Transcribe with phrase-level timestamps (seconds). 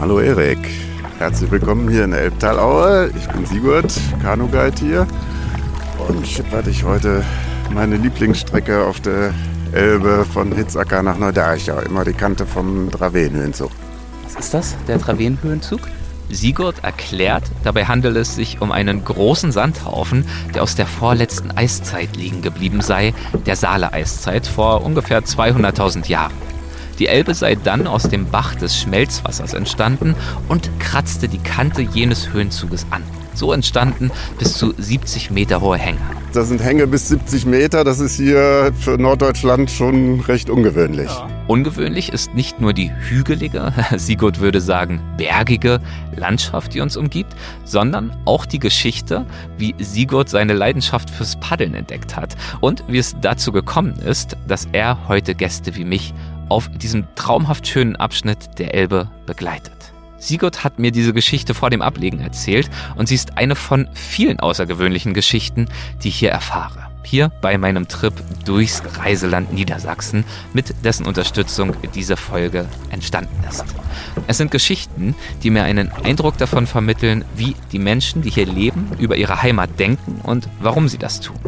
[0.00, 0.58] Hallo Erik,
[1.18, 3.10] herzlich willkommen hier in Elbtalaue.
[3.18, 3.92] Ich bin Sigurd,
[4.22, 5.06] Kanu-Guide hier
[6.08, 7.22] und schipper dich heute
[7.70, 9.34] meine Lieblingsstrecke auf der
[9.72, 13.70] Elbe von Hitzacker nach Neudarchau, immer die Kante vom Dravenhöhenzug.
[14.24, 15.82] Was ist das, der Dravenhöhenzug?
[16.30, 20.24] Sigurd erklärt, dabei handelt es sich um einen großen Sandhaufen,
[20.54, 23.12] der aus der vorletzten Eiszeit liegen geblieben sei,
[23.44, 26.32] der Saale-Eiszeit vor ungefähr 200.000 Jahren.
[27.00, 30.14] Die Elbe sei dann aus dem Bach des Schmelzwassers entstanden
[30.48, 33.02] und kratzte die Kante jenes Höhenzuges an.
[33.32, 35.98] So entstanden bis zu 70 Meter hohe Hänge.
[36.34, 41.08] Das sind Hänge bis 70 Meter, das ist hier für Norddeutschland schon recht ungewöhnlich.
[41.08, 41.28] Ja.
[41.48, 45.80] Ungewöhnlich ist nicht nur die hügelige, Sigurd würde sagen bergige
[46.14, 49.26] Landschaft, die uns umgibt, sondern auch die Geschichte,
[49.56, 54.68] wie Sigurd seine Leidenschaft fürs Paddeln entdeckt hat und wie es dazu gekommen ist, dass
[54.70, 56.14] er heute Gäste wie mich
[56.50, 59.92] auf diesem traumhaft schönen Abschnitt der Elbe begleitet.
[60.18, 64.38] Sigurd hat mir diese Geschichte vor dem Ablegen erzählt und sie ist eine von vielen
[64.38, 65.68] außergewöhnlichen Geschichten,
[66.02, 66.88] die ich hier erfahre.
[67.02, 68.12] Hier bei meinem Trip
[68.44, 73.64] durchs Reiseland Niedersachsen, mit dessen Unterstützung diese Folge entstanden ist.
[74.26, 78.90] Es sind Geschichten, die mir einen Eindruck davon vermitteln, wie die Menschen, die hier leben,
[78.98, 81.38] über ihre Heimat denken und warum sie das tun.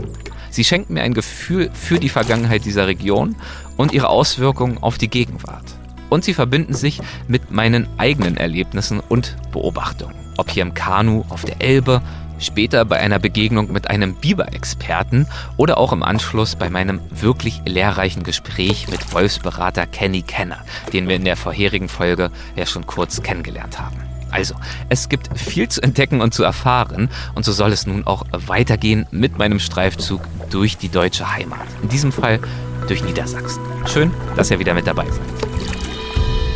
[0.52, 3.36] Sie schenken mir ein Gefühl für die Vergangenheit dieser Region
[3.76, 5.64] und ihre Auswirkungen auf die Gegenwart.
[6.10, 10.14] Und sie verbinden sich mit meinen eigenen Erlebnissen und Beobachtungen.
[10.36, 12.02] Ob hier im Kanu, auf der Elbe,
[12.38, 18.24] später bei einer Begegnung mit einem Biber-Experten oder auch im Anschluss bei meinem wirklich lehrreichen
[18.24, 20.58] Gespräch mit Wolfsberater Kenny Kenner,
[20.92, 23.96] den wir in der vorherigen Folge ja schon kurz kennengelernt haben.
[24.30, 24.54] Also,
[24.88, 29.06] es gibt viel zu entdecken und zu erfahren und so soll es nun auch weitergehen
[29.10, 31.66] mit meinem Streifzug durch die deutsche Heimat.
[31.82, 32.40] In diesem Fall
[32.86, 33.62] durch Niedersachsen.
[33.86, 35.20] Schön, dass ihr wieder mit dabei seid.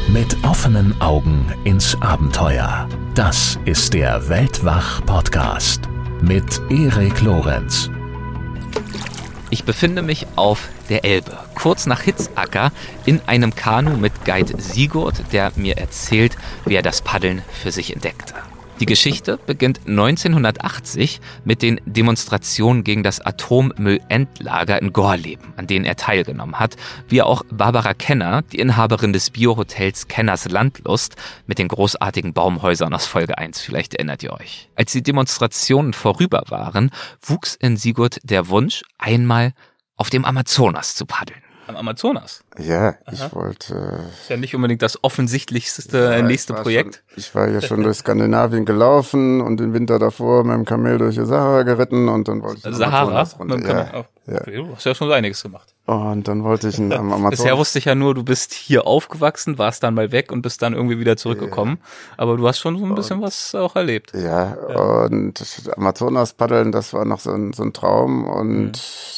[0.08, 2.88] Mit offenen Augen ins Abenteuer.
[3.14, 5.82] Das ist der Weltwach-Podcast
[6.20, 7.90] mit Erik Lorenz.
[9.50, 12.72] Ich befinde mich auf der Elbe, kurz nach Hitzacker,
[13.04, 17.92] in einem Kanu mit Guide Sigurd, der mir erzählt, wie er das Paddeln für sich
[17.92, 18.34] entdeckte.
[18.78, 25.96] Die Geschichte beginnt 1980 mit den Demonstrationen gegen das Atommüllendlager in Gorleben, an denen er
[25.96, 26.76] teilgenommen hat,
[27.08, 31.16] wie auch Barbara Kenner, die Inhaberin des Biohotels Kenners Landlust
[31.46, 34.68] mit den großartigen Baumhäusern aus Folge 1, vielleicht erinnert ihr euch.
[34.74, 36.90] Als die Demonstrationen vorüber waren,
[37.22, 39.54] wuchs in Sigurd der Wunsch, einmal
[39.96, 41.40] auf dem Amazonas zu paddeln.
[41.66, 42.44] Am Amazonas?
[42.58, 42.96] Ja, Aha.
[43.12, 44.00] ich wollte.
[44.20, 47.02] Ist ja nicht unbedingt das offensichtlichste ja, nächste Projekt.
[47.08, 50.98] Schon, ich war ja schon durch Skandinavien gelaufen und den Winter davor mit dem Kamel
[50.98, 52.76] durch die Sahara geritten und dann wollte ich.
[52.76, 53.28] Sahara?
[53.40, 53.90] Mit dem Kamel.
[53.92, 54.04] Ja.
[54.26, 54.40] Ja.
[54.40, 55.72] Du hast ja schon einiges gemacht.
[55.86, 57.30] Und dann wollte ich am Amazonas.
[57.30, 60.60] Bisher wusste ich ja nur, du bist hier aufgewachsen, warst dann mal weg und bist
[60.62, 61.78] dann irgendwie wieder zurückgekommen.
[61.80, 62.14] Ja.
[62.16, 64.12] Aber du hast schon so ein bisschen und, was auch erlebt.
[64.12, 65.04] Ja, ja.
[65.04, 65.40] und
[65.76, 68.26] Amazonas paddeln, das war noch so ein, so ein Traum.
[68.26, 68.72] Und mhm.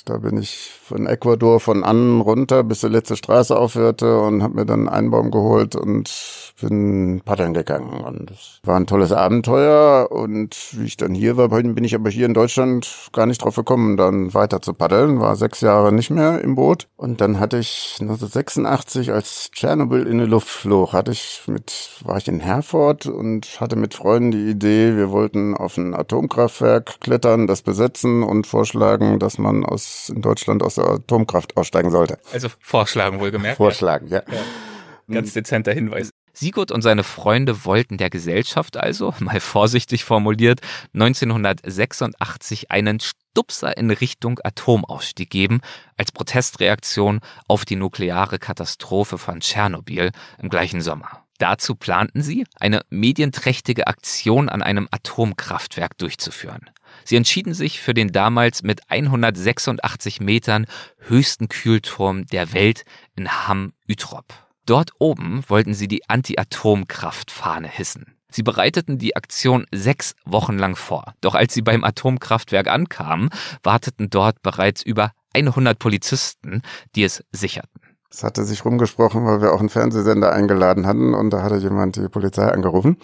[0.04, 4.54] da bin ich von Ecuador von an runter, bis die letzte Straße aufhörte und habe
[4.54, 8.04] mir dann einen Baum geholt und bin paddeln gegangen.
[8.04, 10.10] Und es war ein tolles Abenteuer.
[10.10, 13.56] Und wie ich dann hier war, bin ich aber hier in Deutschland gar nicht drauf
[13.56, 15.20] gekommen, dann weiter zu paddeln.
[15.20, 16.88] War sechs Jahre nicht mehr im Boot.
[16.96, 22.16] Und dann hatte ich 1986, als Tschernobyl in die Luft flog, hatte ich mit, war
[22.16, 27.46] ich in Herford und hatte mit Freunden die Idee, wir wollten auf ein Atomkraftwerk klettern,
[27.46, 32.18] das besetzen und vorschlagen, dass man aus, in Deutschland aus der Atomkraft aussteigen sollte.
[32.32, 33.56] Also vorschlagen wohlgemerkt.
[33.56, 34.22] Vorschlagen, ja.
[34.30, 35.14] ja.
[35.14, 36.10] Ganz dezenter Hinweis.
[36.38, 40.60] Sigurd und seine Freunde wollten der Gesellschaft also, mal vorsichtig formuliert,
[40.94, 45.60] 1986 einen Stupser in Richtung Atomausstieg geben,
[45.96, 51.24] als Protestreaktion auf die nukleare Katastrophe von Tschernobyl im gleichen Sommer.
[51.38, 56.70] Dazu planten sie, eine medienträchtige Aktion an einem Atomkraftwerk durchzuführen.
[57.04, 60.66] Sie entschieden sich für den damals mit 186 Metern
[60.98, 62.84] höchsten Kühlturm der Welt
[63.16, 64.47] in Hamm-Utrop.
[64.68, 68.18] Dort oben wollten sie die Anti-Atomkraftfahne hissen.
[68.30, 71.14] Sie bereiteten die Aktion sechs Wochen lang vor.
[71.22, 73.30] Doch als sie beim Atomkraftwerk ankamen,
[73.62, 76.60] warteten dort bereits über 100 Polizisten,
[76.94, 77.80] die es sicherten.
[78.10, 81.96] Es hatte sich rumgesprochen, weil wir auch einen Fernsehsender eingeladen hatten und da hatte jemand
[81.96, 82.98] die Polizei angerufen.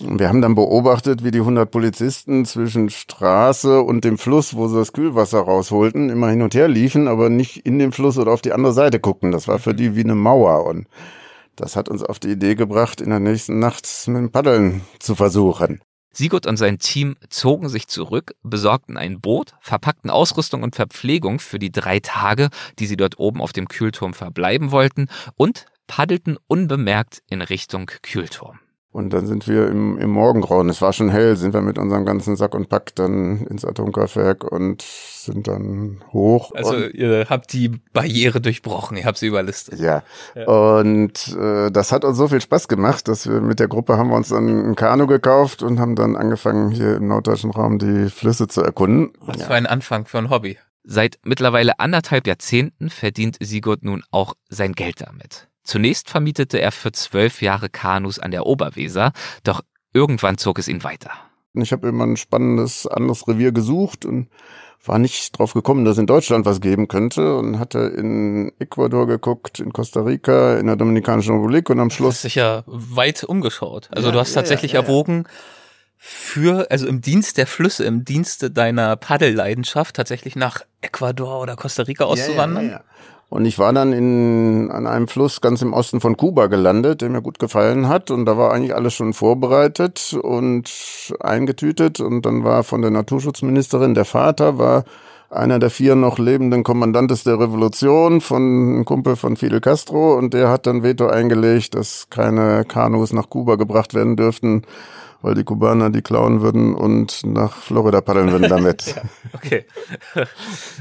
[0.00, 4.76] Wir haben dann beobachtet, wie die 100 Polizisten zwischen Straße und dem Fluss, wo sie
[4.76, 8.42] das Kühlwasser rausholten, immer hin und her liefen, aber nicht in den Fluss oder auf
[8.42, 9.30] die andere Seite guckten.
[9.30, 10.88] Das war für die wie eine Mauer und
[11.56, 15.14] das hat uns auf die Idee gebracht, in der nächsten Nacht mit dem Paddeln zu
[15.14, 15.80] versuchen.
[16.12, 21.58] Sigurd und sein Team zogen sich zurück, besorgten ein Boot, verpackten Ausrüstung und Verpflegung für
[21.58, 27.22] die drei Tage, die sie dort oben auf dem Kühlturm verbleiben wollten und paddelten unbemerkt
[27.28, 28.60] in Richtung Kühlturm.
[28.94, 32.06] Und dann sind wir im, im Morgengrauen, es war schon hell, sind wir mit unserem
[32.06, 36.52] ganzen Sack und Pack dann ins Atomkraftwerk und sind dann hoch.
[36.54, 39.80] Also ihr habt die Barriere durchbrochen, ihr habt sie überlistet.
[39.80, 40.04] Ja.
[40.36, 40.46] ja.
[40.46, 44.10] Und äh, das hat uns so viel Spaß gemacht, dass wir mit der Gruppe haben
[44.10, 48.08] wir uns dann ein Kanu gekauft und haben dann angefangen, hier im norddeutschen Raum die
[48.10, 49.12] Flüsse zu erkunden.
[49.18, 49.46] Was ja.
[49.46, 50.56] für ein Anfang für ein Hobby.
[50.84, 55.48] Seit mittlerweile anderthalb Jahrzehnten verdient Sigurd nun auch sein Geld damit.
[55.64, 59.12] Zunächst vermietete er für zwölf Jahre Kanus an der Oberweser,
[59.42, 59.62] doch
[59.92, 61.10] irgendwann zog es ihn weiter.
[61.54, 64.28] Ich habe immer ein spannendes anderes Revier gesucht und
[64.84, 69.60] war nicht drauf gekommen, dass in Deutschland was geben könnte und hatte in Ecuador geguckt,
[69.60, 72.14] in Costa Rica, in der Dominikanischen Republik und am Schluss.
[72.14, 73.88] Du hast dich ja weit umgeschaut.
[73.92, 75.24] Also ja, du hast tatsächlich ja, ja, erwogen,
[75.96, 81.84] für, also im Dienst der Flüsse, im Dienste deiner Paddelleidenschaft tatsächlich nach Ecuador oder Costa
[81.84, 82.80] Rica auszuwandern?
[83.28, 87.08] Und ich war dann in, an einem Fluss ganz im Osten von Kuba gelandet, der
[87.08, 88.10] mir gut gefallen hat.
[88.10, 90.70] Und da war eigentlich alles schon vorbereitet und
[91.20, 92.00] eingetütet.
[92.00, 94.84] Und dann war von der Naturschutzministerin, der Vater war
[95.30, 100.14] einer der vier noch lebenden Kommandantes der Revolution von Kumpel von Fidel Castro.
[100.16, 104.62] Und der hat dann Veto eingelegt, dass keine Kanus nach Kuba gebracht werden dürften
[105.24, 108.86] weil die Kubaner die klauen würden und nach Florida paddeln würden damit.
[108.94, 109.64] ja, okay.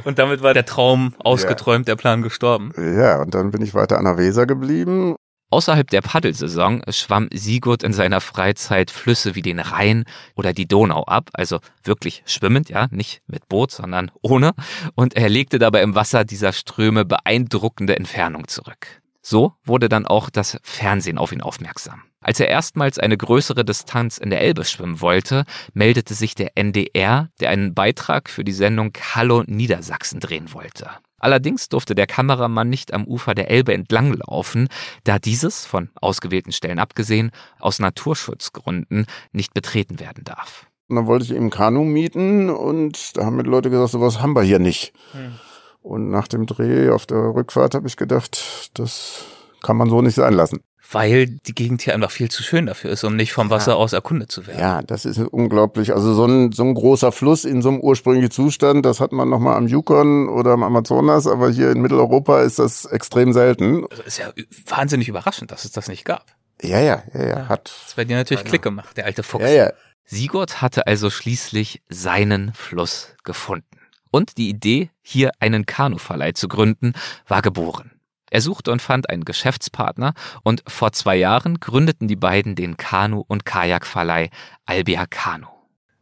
[0.03, 1.93] Und damit war der Traum ausgeträumt, ja.
[1.93, 2.73] der Plan gestorben.
[2.77, 5.15] Ja, und dann bin ich weiter an der Weser geblieben.
[5.49, 10.03] Außerhalb der Paddelsaison schwamm Sigurd in seiner Freizeit Flüsse wie den Rhein
[10.35, 14.53] oder die Donau ab, also wirklich schwimmend, ja, nicht mit Boot, sondern ohne,
[14.95, 19.02] und er legte dabei im Wasser dieser Ströme beeindruckende Entfernung zurück.
[19.25, 22.03] So wurde dann auch das Fernsehen auf ihn aufmerksam.
[22.19, 27.29] Als er erstmals eine größere Distanz in der Elbe schwimmen wollte, meldete sich der NDR,
[27.39, 30.89] der einen Beitrag für die Sendung Hallo Niedersachsen drehen wollte.
[31.19, 34.67] Allerdings durfte der Kameramann nicht am Ufer der Elbe entlanglaufen,
[35.05, 40.67] da dieses, von ausgewählten Stellen abgesehen, aus Naturschutzgründen nicht betreten werden darf.
[40.89, 44.35] Und dann wollte ich eben Kanu mieten und da haben mir Leute gesagt, sowas haben
[44.35, 44.93] wir hier nicht.
[45.13, 45.39] Hm.
[45.83, 49.25] Und nach dem Dreh auf der Rückfahrt habe ich gedacht, das
[49.61, 50.63] kann man so nicht sein lassen
[50.93, 53.77] weil die Gegend hier einfach viel zu schön dafür ist, um nicht vom Wasser ja.
[53.77, 54.59] aus erkundet zu werden.
[54.59, 55.93] Ja, das ist unglaublich.
[55.93, 59.29] Also so ein, so ein großer Fluss in so einem ursprünglichen Zustand, das hat man
[59.29, 63.85] nochmal am Yukon oder am Amazonas, aber hier in Mitteleuropa ist das extrem selten.
[63.89, 64.31] Also ist ja
[64.67, 66.25] wahnsinnig überraschend, dass es das nicht gab.
[66.61, 67.49] Ja, ja, ja, ja.
[67.49, 67.73] Hat.
[67.85, 69.43] Das bei dir natürlich Klick gemacht, der alte Fuchs.
[69.43, 69.71] Ja, ja.
[70.05, 73.65] Sigurd hatte also schließlich seinen Fluss gefunden.
[74.13, 76.93] Und die Idee, hier einen Kanuverleih zu gründen,
[77.27, 77.93] war geboren.
[78.29, 80.13] Er suchte und fand einen Geschäftspartner
[80.43, 84.29] und vor zwei Jahren gründeten die beiden den Kanu- und Kajakverleih
[84.67, 85.47] Albia Kanu.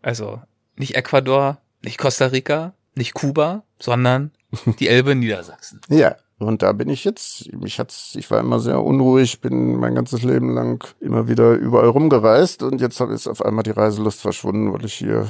[0.02, 0.42] Also
[0.75, 4.31] nicht Ecuador, nicht Costa Rica, nicht Kuba, sondern
[4.80, 5.80] die Elbe Niedersachsen.
[5.88, 7.53] Ja, und da bin ich jetzt.
[7.53, 11.89] Mich hat's, ich war immer sehr unruhig, bin mein ganzes Leben lang immer wieder überall
[11.89, 15.27] rumgereist und jetzt ist auf einmal die Reiselust verschwunden, weil ich hier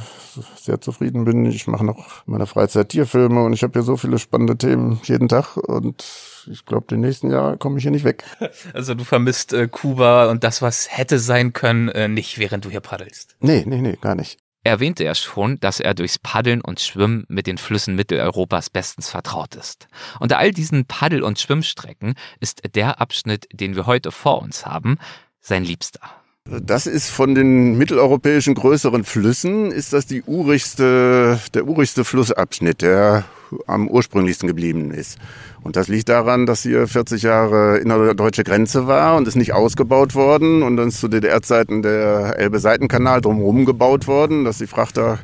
[0.55, 1.45] sehr zufrieden bin.
[1.45, 5.01] Ich mache noch in meiner Freizeit Tierfilme und ich habe hier so viele spannende Themen
[5.03, 6.03] jeden Tag und
[6.49, 8.23] ich glaube, den nächsten Jahr komme ich hier nicht weg.
[8.73, 12.69] Also du vermisst äh, Kuba und das, was hätte sein können, äh, nicht, während du
[12.69, 13.35] hier paddelst.
[13.39, 17.47] Nee, nee, nee, gar nicht erwähnte er schon, dass er durchs Paddeln und Schwimmen mit
[17.47, 19.87] den Flüssen Mitteleuropas bestens vertraut ist.
[20.19, 24.97] Unter all diesen Paddel- und Schwimmstrecken ist der Abschnitt, den wir heute vor uns haben,
[25.39, 26.20] sein liebster.
[26.49, 33.25] Das ist von den mitteleuropäischen größeren Flüssen, ist das die urigste, der urigste Flussabschnitt, der
[33.67, 35.19] am ursprünglichsten geblieben ist.
[35.61, 40.15] Und das liegt daran, dass hier 40 Jahre innerdeutsche Grenze war und ist nicht ausgebaut
[40.15, 40.63] worden.
[40.63, 45.19] Und dann ist zu DDR-Zeiten der Elbe-Seitenkanal drumherum gebaut worden, dass die Frachter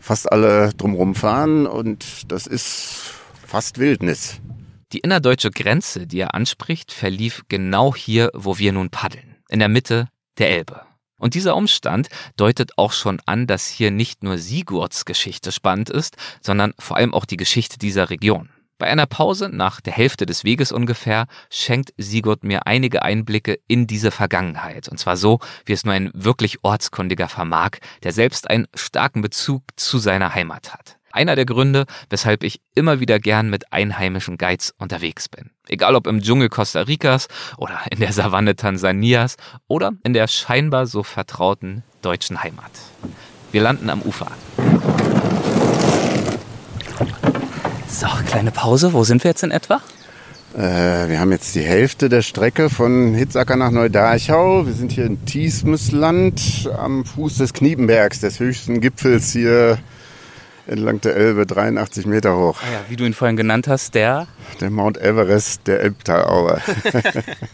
[0.00, 1.66] fast alle drumherum fahren.
[1.66, 3.12] Und das ist
[3.46, 4.40] fast Wildnis.
[4.92, 9.36] Die innerdeutsche Grenze, die er anspricht, verlief genau hier, wo wir nun paddeln.
[9.48, 10.82] In der Mitte der Elbe.
[11.18, 16.16] Und dieser Umstand deutet auch schon an, dass hier nicht nur Sigurds Geschichte spannend ist,
[16.42, 18.50] sondern vor allem auch die Geschichte dieser Region.
[18.78, 23.86] Bei einer Pause nach der Hälfte des Weges ungefähr schenkt Sigurd mir einige Einblicke in
[23.86, 24.88] diese Vergangenheit.
[24.88, 29.62] Und zwar so, wie es nur ein wirklich Ortskundiger vermag, der selbst einen starken Bezug
[29.76, 30.95] zu seiner Heimat hat.
[31.16, 35.48] Einer der Gründe, weshalb ich immer wieder gern mit einheimischen Guides unterwegs bin.
[35.66, 40.86] Egal ob im Dschungel Costa Ricas oder in der Savanne Tansanias oder in der scheinbar
[40.86, 42.70] so vertrauten deutschen Heimat.
[43.50, 44.30] Wir landen am Ufer.
[47.88, 48.92] So, kleine Pause.
[48.92, 49.80] Wo sind wir jetzt in etwa?
[50.54, 54.66] Äh, wir haben jetzt die Hälfte der Strecke von Hitzacker nach Neudarchau.
[54.66, 59.78] Wir sind hier in Tiesmüssland am Fuß des Kniepenbergs, des höchsten Gipfels hier
[60.66, 62.60] entlang der Elbe, 83 Meter hoch.
[62.62, 64.26] Ah ja, wie du ihn vorhin genannt hast, der?
[64.60, 66.60] Der Mount Everest der Elbtalaue.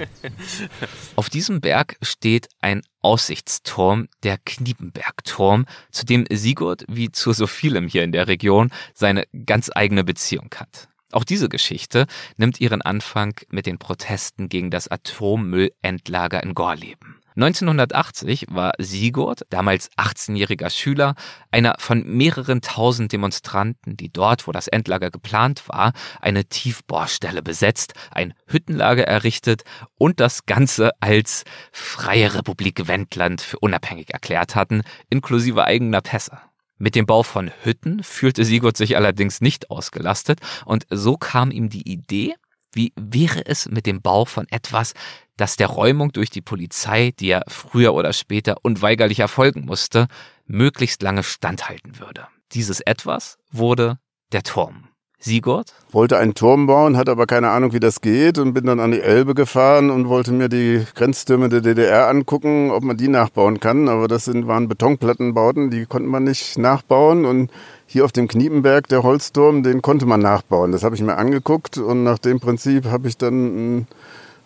[1.16, 7.88] Auf diesem Berg steht ein Aussichtsturm, der Kniepenbergturm, zu dem Sigurd, wie zu so vielem
[7.88, 10.88] hier in der Region, seine ganz eigene Beziehung hat.
[11.12, 12.06] Auch diese Geschichte
[12.38, 17.21] nimmt ihren Anfang mit den Protesten gegen das Atommüllendlager in Gorleben.
[17.34, 21.14] 1980 war Sigurd, damals 18-jähriger Schüler,
[21.50, 27.94] einer von mehreren tausend Demonstranten, die dort, wo das Endlager geplant war, eine Tiefbohrstelle besetzt,
[28.10, 29.62] ein Hüttenlager errichtet
[29.96, 36.38] und das Ganze als Freie Republik Wendland für unabhängig erklärt hatten, inklusive eigener Pässe.
[36.78, 41.68] Mit dem Bau von Hütten fühlte Sigurd sich allerdings nicht ausgelastet und so kam ihm
[41.68, 42.34] die Idee,
[42.74, 44.94] wie wäre es mit dem Bau von etwas,
[45.42, 50.06] das der Räumung durch die Polizei, die ja früher oder später unweigerlich erfolgen musste,
[50.46, 52.28] möglichst lange standhalten würde.
[52.52, 53.98] Dieses etwas wurde
[54.30, 54.84] der Turm.
[55.18, 55.72] Sigurd?
[55.90, 58.92] Wollte einen Turm bauen, hatte aber keine Ahnung, wie das geht und bin dann an
[58.92, 63.58] die Elbe gefahren und wollte mir die Grenztürme der DDR angucken, ob man die nachbauen
[63.58, 63.88] kann.
[63.88, 67.50] Aber das sind, waren Betonplattenbauten, die konnte man nicht nachbauen und
[67.86, 70.70] hier auf dem Kniepenberg, der Holzturm, den konnte man nachbauen.
[70.70, 73.88] Das habe ich mir angeguckt und nach dem Prinzip habe ich dann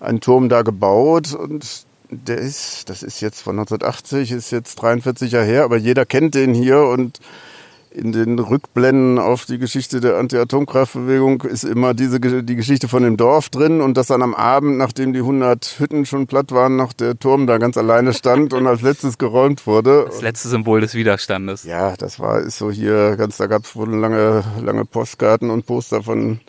[0.01, 5.33] einen Turm da gebaut und der ist, das ist jetzt von 1980, ist jetzt 43
[5.33, 7.21] Jahre her, aber jeder kennt den hier und
[7.91, 13.17] in den Rückblenden auf die Geschichte der Anti-Atomkraftbewegung ist immer diese die Geschichte von dem
[13.17, 16.93] Dorf drin und dass dann am Abend, nachdem die 100 Hütten schon platt waren, noch
[16.93, 20.05] der Turm da ganz alleine stand und als letztes geräumt wurde.
[20.07, 21.65] Das letzte Symbol des Widerstandes.
[21.65, 26.03] Ja, das war ist so hier ganz da gab's wurden lange lange Postkarten und Poster
[26.03, 26.41] von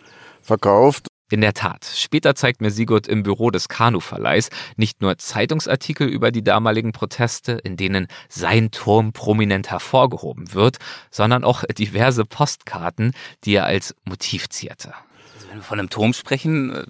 [0.42, 6.08] verkauft in der Tat, später zeigt mir Sigurd im Büro des Kanu-Verleihs nicht nur Zeitungsartikel
[6.08, 10.78] über die damaligen Proteste, in denen sein Turm prominent hervorgehoben wird,
[11.12, 14.94] sondern auch diverse Postkarten, die er als Motiv zierte.
[15.36, 16.86] Also wenn wir von einem Turm sprechen, äh,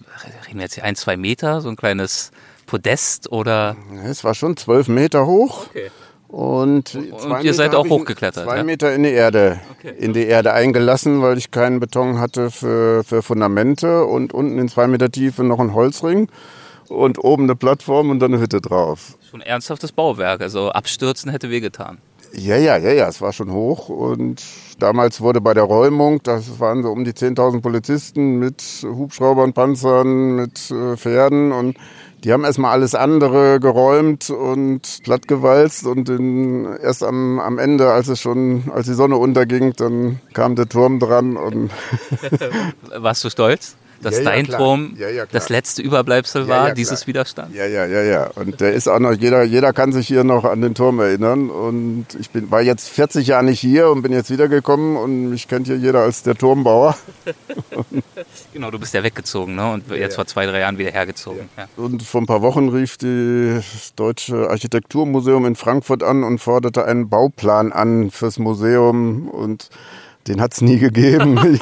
[0.47, 2.31] reden wir jetzt hier ein, zwei Meter, so ein kleines
[2.65, 3.75] Podest oder?
[4.03, 5.67] Es war schon zwölf Meter hoch.
[5.67, 5.89] Okay.
[6.27, 8.43] Und, und ihr seid auch hochgeklettert?
[8.43, 8.63] Zwei ja?
[8.63, 9.93] Meter in die Erde, okay.
[9.97, 14.67] in die Erde eingelassen, weil ich keinen Beton hatte für, für Fundamente und unten in
[14.67, 16.29] zwei Meter Tiefe noch ein Holzring
[16.89, 19.17] und oben eine Plattform und dann eine Hütte drauf.
[19.29, 21.99] Schon ernsthaftes Bauwerk, also abstürzen hätte wehgetan.
[22.33, 24.43] Ja, ja, ja, ja, es war schon hoch und
[24.79, 30.35] damals wurde bei der Räumung, das waren so um die 10.000 Polizisten mit Hubschraubern, Panzern,
[30.35, 31.77] mit äh, Pferden und
[32.27, 38.09] die haben erstmal alles andere geräumt und plattgewalzt und in, erst am, am Ende, als
[38.09, 41.71] es schon, als die Sonne unterging, dann kam der Turm dran und
[42.97, 43.77] Warst du stolz?
[44.01, 47.55] Dass ja, dein ja, Turm ja, das letzte Überbleibsel war dieses Widerstands.
[47.55, 48.29] Ja, ja, ja, ja.
[48.35, 51.49] Und der ist auch noch, jeder, jeder kann sich hier noch an den Turm erinnern.
[51.49, 55.47] Und ich bin, war jetzt 40 Jahre nicht hier und bin jetzt wiedergekommen und mich
[55.47, 56.97] kennt hier jeder als der Turmbauer.
[58.53, 59.71] genau, du bist ja weggezogen, ne?
[59.71, 61.49] Und jetzt vor zwei, drei Jahren wieder hergezogen.
[61.75, 67.09] Und vor ein paar Wochen rief das Deutsche Architekturmuseum in Frankfurt an und forderte einen
[67.09, 69.69] Bauplan an fürs Museum und
[70.27, 71.37] den hat es nie gegeben.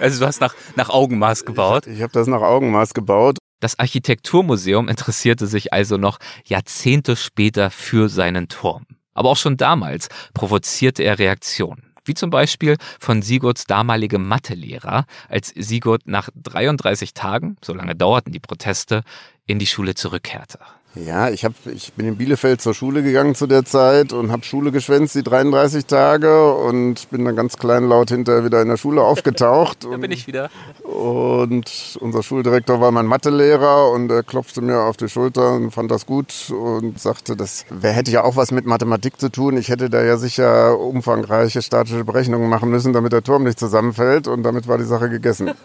[0.00, 1.86] also du hast nach, nach Augenmaß gebaut?
[1.86, 3.38] Ich, ich habe das nach Augenmaß gebaut.
[3.60, 8.86] Das Architekturmuseum interessierte sich also noch Jahrzehnte später für seinen Turm.
[9.14, 11.94] Aber auch schon damals provozierte er Reaktionen.
[12.04, 18.30] Wie zum Beispiel von Sigurds damaligem Mathelehrer, als Sigurd nach 33 Tagen, so lange dauerten
[18.30, 19.02] die Proteste,
[19.46, 20.58] in die Schule zurückkehrte.
[21.04, 24.44] Ja, ich, hab, ich bin in Bielefeld zur Schule gegangen zu der Zeit und habe
[24.44, 29.02] Schule geschwänzt, die 33 Tage und bin dann ganz kleinlaut hinterher wieder in der Schule
[29.02, 29.84] aufgetaucht.
[29.90, 30.48] da bin ich wieder.
[30.82, 35.90] Und unser Schuldirektor war mein Mathelehrer und er klopfte mir auf die Schulter und fand
[35.90, 39.58] das gut und sagte, das wer hätte ja auch was mit Mathematik zu tun.
[39.58, 44.28] Ich hätte da ja sicher umfangreiche statische Berechnungen machen müssen, damit der Turm nicht zusammenfällt
[44.28, 45.50] und damit war die Sache gegessen.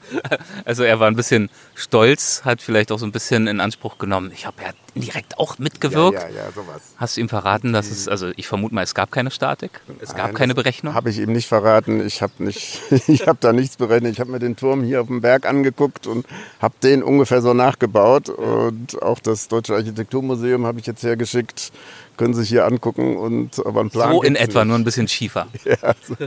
[0.65, 4.31] Also er war ein bisschen stolz, hat vielleicht auch so ein bisschen in Anspruch genommen.
[4.33, 4.71] Ich habe ja
[5.22, 6.22] direkt auch mitgewirkt.
[6.22, 6.82] Ja, ja, ja, sowas.
[6.98, 10.16] Hast du ihm verraten, dass es, also ich vermute mal, es gab keine Statik, es
[10.16, 10.94] gab Nein, keine Berechnung?
[10.94, 12.06] Habe ich ihm nicht verraten.
[12.06, 14.13] Ich habe nicht, ich habe da nichts berechnet.
[14.13, 16.25] Ich habe mir den Turm hier auf dem Berg angeguckt und
[16.62, 18.30] habe den ungefähr so nachgebaut.
[18.30, 21.72] Und auch das Deutsche Architekturmuseum habe ich jetzt hergeschickt.
[22.18, 24.12] Können sich hier angucken und aber ein Plan.
[24.12, 24.68] So in etwa, nicht.
[24.68, 25.48] nur ein bisschen schiefer.
[25.63, 25.94] Ja.
[26.08, 26.16] So.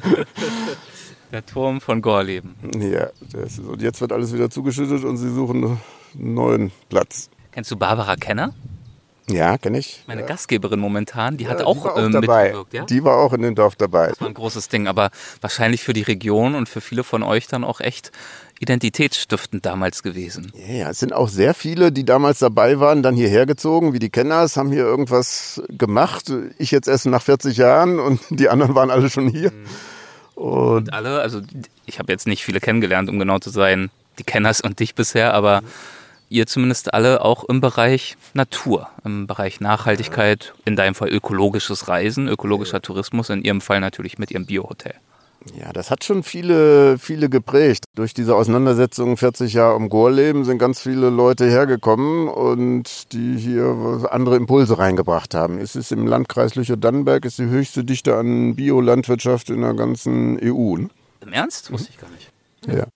[1.33, 2.55] Der Turm von Gorleben.
[2.79, 3.09] Ja,
[3.45, 5.65] ist, und jetzt wird alles wieder zugeschüttet und sie suchen
[6.15, 7.29] einen neuen Platz.
[7.51, 8.53] Kennst du Barbara Kenner?
[9.27, 10.03] Ja, kenne ich.
[10.07, 10.27] Meine ja.
[10.27, 12.75] Gastgeberin momentan, die ja, hat auch, auch ähm, mitgewirkt.
[12.75, 12.85] Ja?
[12.85, 14.09] Die war auch in dem Dorf dabei.
[14.09, 17.47] Das war ein großes Ding, aber wahrscheinlich für die Region und für viele von euch
[17.47, 18.13] dann auch echt
[18.61, 20.53] identitätsstiftend damals gewesen.
[20.55, 23.99] Ja, ja, es sind auch sehr viele, die damals dabei waren, dann hierher gezogen, wie
[23.99, 26.33] die Kenners, haben hier irgendwas gemacht.
[26.59, 29.51] Ich jetzt erst nach 40 Jahren und die anderen waren alle schon hier.
[29.51, 29.67] Mhm.
[30.35, 31.41] Und, und alle, also
[31.87, 35.35] ich habe jetzt nicht viele kennengelernt, um genau zu sein, die Kenners und dich bisher,
[35.35, 35.63] aber
[36.29, 42.29] ihr zumindest alle auch im Bereich Natur, im Bereich Nachhaltigkeit, in deinem Fall ökologisches Reisen,
[42.29, 44.95] ökologischer Tourismus, in ihrem Fall natürlich mit ihrem Biohotel.
[45.53, 47.85] Ja, das hat schon viele, viele geprägt.
[47.95, 54.09] Durch diese Auseinandersetzung 40 Jahre um Gorleben sind ganz viele Leute hergekommen und die hier
[54.11, 55.59] andere Impulse reingebracht haben.
[55.59, 60.77] Es ist im Landkreis Lüchow-Dannenberg ist die höchste Dichte an Biolandwirtschaft in der ganzen EU.
[60.79, 60.89] Ne?
[61.21, 61.71] Im Ernst?
[61.71, 62.31] Wusste ich gar nicht.
[62.67, 62.87] Ja.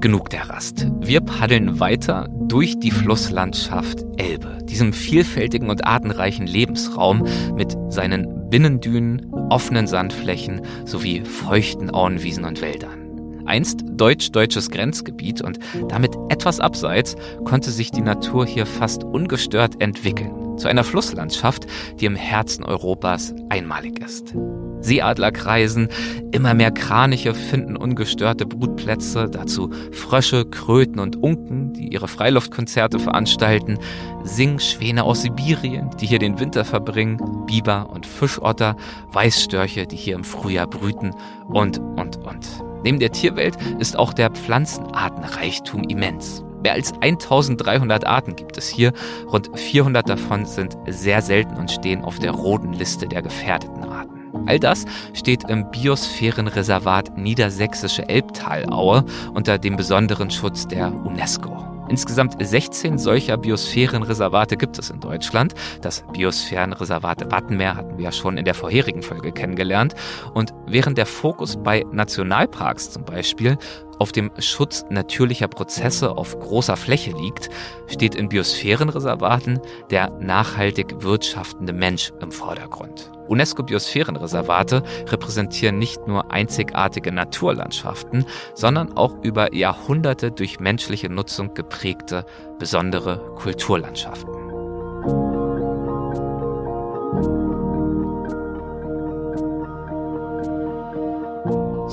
[0.00, 0.86] Genug der Rast.
[1.00, 7.26] Wir paddeln weiter durch die Flusslandschaft Elbe, diesem vielfältigen und artenreichen Lebensraum
[7.56, 13.42] mit seinen Binnendünen, offenen Sandflächen sowie feuchten Auenwiesen und Wäldern.
[13.44, 20.58] Einst deutsch-deutsches Grenzgebiet und damit etwas abseits konnte sich die Natur hier fast ungestört entwickeln.
[20.58, 21.66] Zu einer Flusslandschaft,
[21.98, 24.34] die im Herzen Europas einmalig ist.
[24.80, 25.88] Seeadler kreisen,
[26.30, 33.78] immer mehr Kraniche finden ungestörte Brutplätze, dazu Frösche, Kröten und Unken, die ihre Freiluftkonzerte veranstalten,
[34.24, 38.76] Singschwäne aus Sibirien, die hier den Winter verbringen, Biber und Fischotter,
[39.12, 41.14] Weißstörche, die hier im Frühjahr brüten
[41.48, 42.46] und, und, und.
[42.84, 46.44] Neben der Tierwelt ist auch der Pflanzenartenreichtum immens.
[46.62, 48.92] Mehr als 1300 Arten gibt es hier,
[49.30, 53.97] rund 400 davon sind sehr selten und stehen auf der roten Liste der gefährdeten Arten.
[54.46, 59.04] All das steht im Biosphärenreservat Niedersächsische Elbtalaue
[59.34, 61.68] unter dem besonderen Schutz der UNESCO.
[61.88, 65.54] Insgesamt 16 solcher Biosphärenreservate gibt es in Deutschland.
[65.80, 69.94] Das Biosphärenreservat Wattenmeer hatten wir ja schon in der vorherigen Folge kennengelernt.
[70.34, 73.56] Und während der Fokus bei Nationalparks zum Beispiel
[73.98, 77.48] auf dem Schutz natürlicher Prozesse auf großer Fläche liegt,
[77.86, 83.10] steht in Biosphärenreservaten der nachhaltig wirtschaftende Mensch im Vordergrund.
[83.28, 92.24] UNESCO-Biosphärenreservate repräsentieren nicht nur einzigartige Naturlandschaften, sondern auch über Jahrhunderte durch menschliche Nutzung geprägte
[92.58, 94.48] besondere Kulturlandschaften.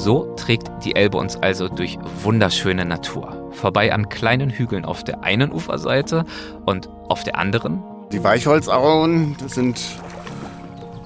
[0.06, 3.50] So trägt die Elbe uns also durch wunderschöne Natur.
[3.52, 6.26] Vorbei an kleinen Hügeln auf der einen Uferseite
[6.66, 7.82] und auf der anderen.
[8.12, 9.80] Die Weichholzauen, sind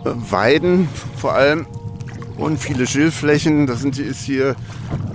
[0.04, 1.66] Weiden vor allem
[2.38, 3.68] und viele Schilfflächen.
[3.68, 4.56] Das sind, ist hier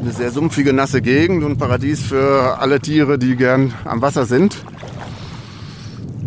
[0.01, 4.57] eine sehr sumpfige, nasse Gegend und Paradies für alle Tiere, die gern am Wasser sind.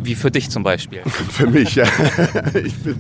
[0.02, 1.02] Wie für dich zum Beispiel.
[1.32, 1.86] für mich, ja.
[2.64, 2.98] Ich bin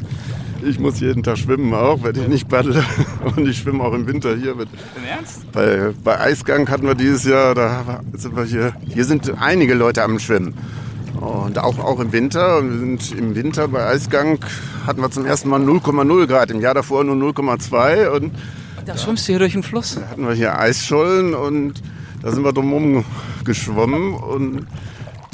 [0.63, 2.83] ich muss jeden Tag schwimmen auch, wenn ich nicht paddle.
[3.35, 4.55] Und ich schwimme auch im Winter hier.
[4.55, 5.51] Mit, Im Ernst?
[5.51, 8.73] Bei, bei Eisgang hatten wir dieses Jahr, da sind wir hier.
[8.87, 10.55] Hier sind einige Leute am Schwimmen.
[11.19, 12.57] Und auch, auch im Winter.
[12.57, 14.39] Und wir im Winter bei Eisgang
[14.85, 16.51] hatten wir zum ersten Mal 0,0 Grad.
[16.51, 18.07] Im Jahr davor nur 0,2.
[18.09, 18.33] Und
[18.85, 19.95] da schwimmst du hier durch den Fluss.
[19.95, 21.81] Da hatten wir hier Eisschollen und
[22.21, 23.03] da sind wir drumherum
[23.43, 24.13] geschwommen.
[24.13, 24.67] Und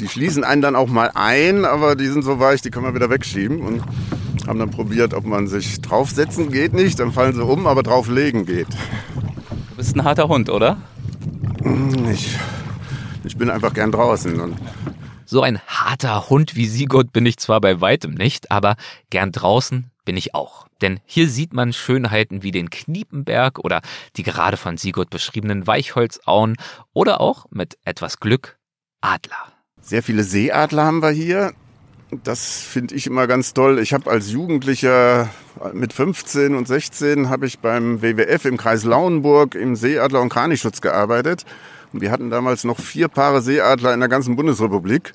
[0.00, 2.94] die schließen einen dann auch mal ein, aber die sind so weich, die kann man
[2.94, 3.60] wieder wegschieben.
[3.60, 3.82] Und
[4.46, 8.44] haben dann probiert, ob man sich draufsetzen geht nicht, dann fallen sie um, aber drauflegen
[8.44, 8.68] geht.
[9.70, 10.76] Du bist ein harter Hund, oder?
[12.12, 12.36] Ich,
[13.24, 14.38] ich bin einfach gern draußen.
[14.38, 14.56] Und
[15.34, 18.76] so ein harter Hund wie Sigurd bin ich zwar bei weitem nicht, aber
[19.10, 20.68] gern draußen bin ich auch.
[20.80, 23.80] Denn hier sieht man Schönheiten wie den Kniepenberg oder
[24.14, 26.54] die gerade von Sigurd beschriebenen Weichholzauen
[26.92, 28.58] oder auch mit etwas Glück
[29.00, 29.52] Adler.
[29.80, 31.52] Sehr viele Seeadler haben wir hier.
[32.22, 33.80] Das finde ich immer ganz toll.
[33.80, 35.30] Ich habe als Jugendlicher
[35.72, 40.80] mit 15 und 16 habe ich beim WWF im Kreis Lauenburg im Seeadler- und Kranichschutz
[40.80, 41.44] gearbeitet.
[42.00, 45.14] Wir hatten damals noch vier Paare Seeadler in der ganzen Bundesrepublik.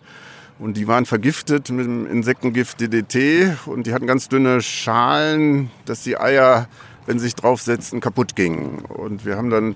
[0.59, 6.03] Und die waren vergiftet mit dem Insektengift DDT und die hatten ganz dünne Schalen, dass
[6.03, 6.67] die Eier,
[7.05, 8.79] wenn sie sich draufsetzten, kaputt gingen.
[8.79, 9.75] Und wir haben dann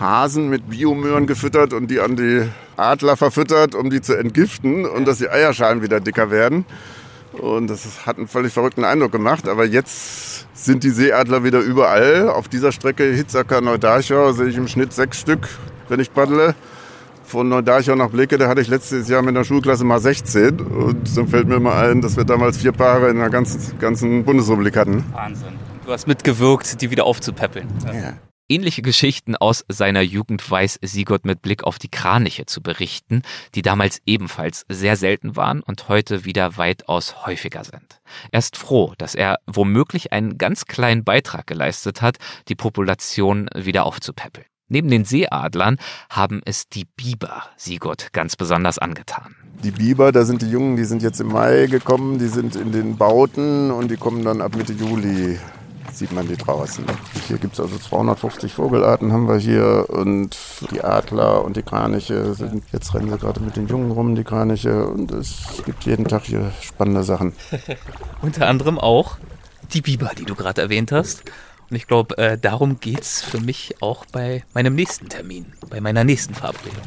[0.00, 5.06] Hasen mit Biomöhren gefüttert und die an die Adler verfüttert, um die zu entgiften und
[5.06, 6.64] dass die Eierschalen wieder dicker werden.
[7.32, 9.48] Und das hat einen völlig verrückten Eindruck gemacht.
[9.48, 12.28] Aber jetzt sind die Seeadler wieder überall.
[12.28, 15.48] Auf dieser Strecke Hitzacker Neudarchau sehe ich im Schnitt sechs Stück,
[15.88, 16.54] wenn ich paddle.
[17.24, 20.60] Von Neudarchau nach Blicke, da hatte ich letztes Jahr mit der Schulklasse mal 16.
[20.60, 24.24] Und dann fällt mir mal ein, dass wir damals vier Paare in der ganzen, ganzen
[24.24, 25.04] Bundesrepublik hatten.
[25.12, 25.52] Wahnsinn.
[25.84, 27.68] Du hast mitgewirkt, die wieder aufzupäppeln.
[27.86, 28.14] Ja.
[28.50, 33.20] Ähnliche Geschichten aus seiner Jugend weiß Sigurd mit Blick auf die Kraniche zu berichten,
[33.54, 38.00] die damals ebenfalls sehr selten waren und heute wieder weitaus häufiger sind.
[38.32, 42.16] Er ist froh, dass er womöglich einen ganz kleinen Beitrag geleistet hat,
[42.48, 44.46] die Population wieder aufzupäppeln.
[44.68, 45.76] Neben den Seeadlern
[46.08, 49.36] haben es die Biber Sigurd ganz besonders angetan.
[49.62, 52.72] Die Biber, da sind die Jungen, die sind jetzt im Mai gekommen, die sind in
[52.72, 55.38] den Bauten und die kommen dann ab Mitte Juli
[55.92, 56.84] sieht man die draußen.
[57.26, 60.36] Hier gibt es also 250 Vogelarten haben wir hier und
[60.70, 64.24] die Adler und die Kraniche sind, jetzt rennen sie gerade mit den Jungen rum, die
[64.24, 67.32] Kraniche und es gibt jeden Tag hier spannende Sachen.
[68.22, 69.18] Unter anderem auch
[69.72, 71.24] die Biber, die du gerade erwähnt hast.
[71.70, 75.80] Und ich glaube, äh, darum geht es für mich auch bei meinem nächsten Termin, bei
[75.80, 76.82] meiner nächsten Verabredung.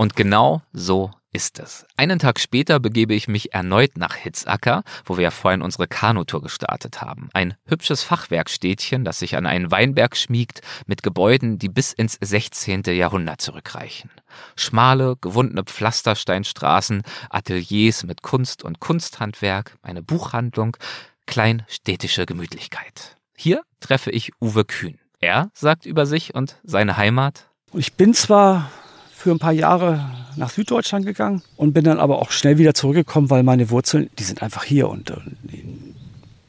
[0.00, 1.84] Und genau so ist es.
[1.94, 6.40] Einen Tag später begebe ich mich erneut nach Hitzacker, wo wir ja vorhin unsere Kanutour
[6.40, 7.28] gestartet haben.
[7.34, 12.84] Ein hübsches Fachwerkstädtchen, das sich an einen Weinberg schmiegt, mit Gebäuden, die bis ins 16.
[12.84, 14.10] Jahrhundert zurückreichen.
[14.56, 20.78] Schmale, gewundene Pflastersteinstraßen, Ateliers mit Kunst und Kunsthandwerk, eine Buchhandlung,
[21.26, 23.16] kleinstädtische Gemütlichkeit.
[23.36, 24.98] Hier treffe ich Uwe Kühn.
[25.18, 27.50] Er sagt über sich und seine Heimat.
[27.74, 28.70] Ich bin zwar
[29.20, 33.28] für ein paar Jahre nach Süddeutschland gegangen und bin dann aber auch schnell wieder zurückgekommen,
[33.28, 35.16] weil meine Wurzeln, die sind einfach hier und äh,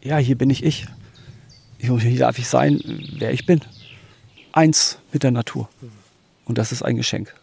[0.01, 0.88] ja, hier bin ich ich.
[1.77, 2.79] Hier darf ich sein,
[3.17, 3.60] wer ich bin.
[4.53, 5.67] Eins mit der Natur.
[6.45, 7.36] Und das ist ein Geschenk.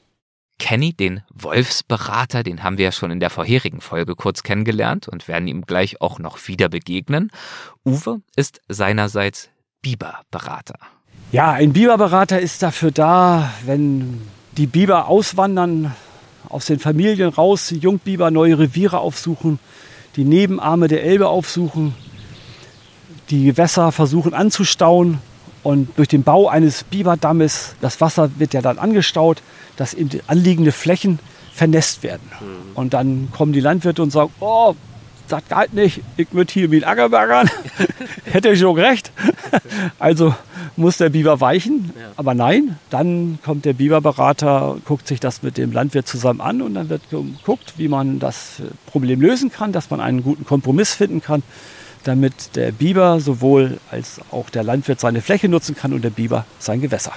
[0.58, 5.28] Kenny, den Wolfsberater, den haben wir ja schon in der vorherigen Folge kurz kennengelernt und
[5.28, 7.30] werden ihm gleich auch noch wieder begegnen.
[7.84, 9.50] Uwe ist seinerseits
[9.82, 10.78] Biberberater.
[11.32, 14.22] Ja, ein Biberberater ist dafür da, wenn
[14.58, 15.94] die Biber auswandern,
[16.48, 19.60] aus den Familien raus, die Jungbiber neue Reviere aufsuchen,
[20.16, 21.94] die Nebenarme der Elbe aufsuchen,
[23.30, 25.18] die Gewässer versuchen anzustauen
[25.62, 29.42] und durch den Bau eines Biberdammes, das Wasser wird ja dann angestaut,
[29.76, 31.20] dass eben anliegende Flächen
[31.54, 32.28] vernässt werden.
[32.40, 32.76] Mhm.
[32.76, 34.74] Und dann kommen die Landwirte und sagen, oh,
[35.28, 37.50] das geht nicht, ich würde hier mit Ackerbergern,
[38.24, 39.12] hätte ich schon recht.
[39.98, 40.34] also
[40.76, 42.06] muss der Biber weichen, ja.
[42.16, 46.74] aber nein, dann kommt der Biberberater, guckt sich das mit dem Landwirt zusammen an und
[46.74, 51.20] dann wird geguckt, wie man das Problem lösen kann, dass man einen guten Kompromiss finden
[51.20, 51.42] kann,
[52.04, 56.44] damit der Biber sowohl als auch der Landwirt seine Fläche nutzen kann und der Biber
[56.58, 57.12] sein Gewässer.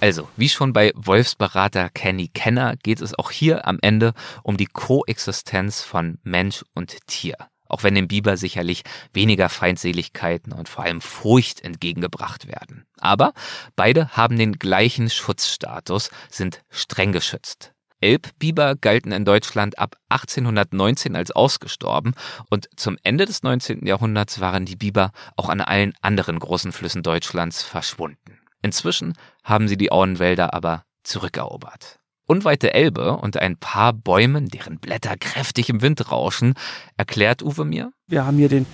[0.00, 4.66] Also, wie schon bei Wolfsberater Kenny Kenner geht es auch hier am Ende um die
[4.66, 7.36] Koexistenz von Mensch und Tier.
[7.66, 8.82] Auch wenn dem Biber sicherlich
[9.12, 12.86] weniger Feindseligkeiten und vor allem Furcht entgegengebracht werden.
[12.98, 13.34] Aber
[13.76, 17.72] beide haben den gleichen Schutzstatus, sind streng geschützt.
[18.00, 22.14] Elbbiber galten in Deutschland ab 1819 als ausgestorben
[22.48, 23.86] und zum Ende des 19.
[23.86, 28.39] Jahrhunderts waren die Biber auch an allen anderen großen Flüssen Deutschlands verschwunden.
[28.62, 31.98] Inzwischen haben sie die Auenwälder aber zurückerobert.
[32.26, 36.54] Unweit der Elbe und ein paar Bäumen, deren Blätter kräftig im Wind rauschen,
[36.96, 37.92] erklärt Uwe mir.
[38.06, 38.66] Wir haben hier den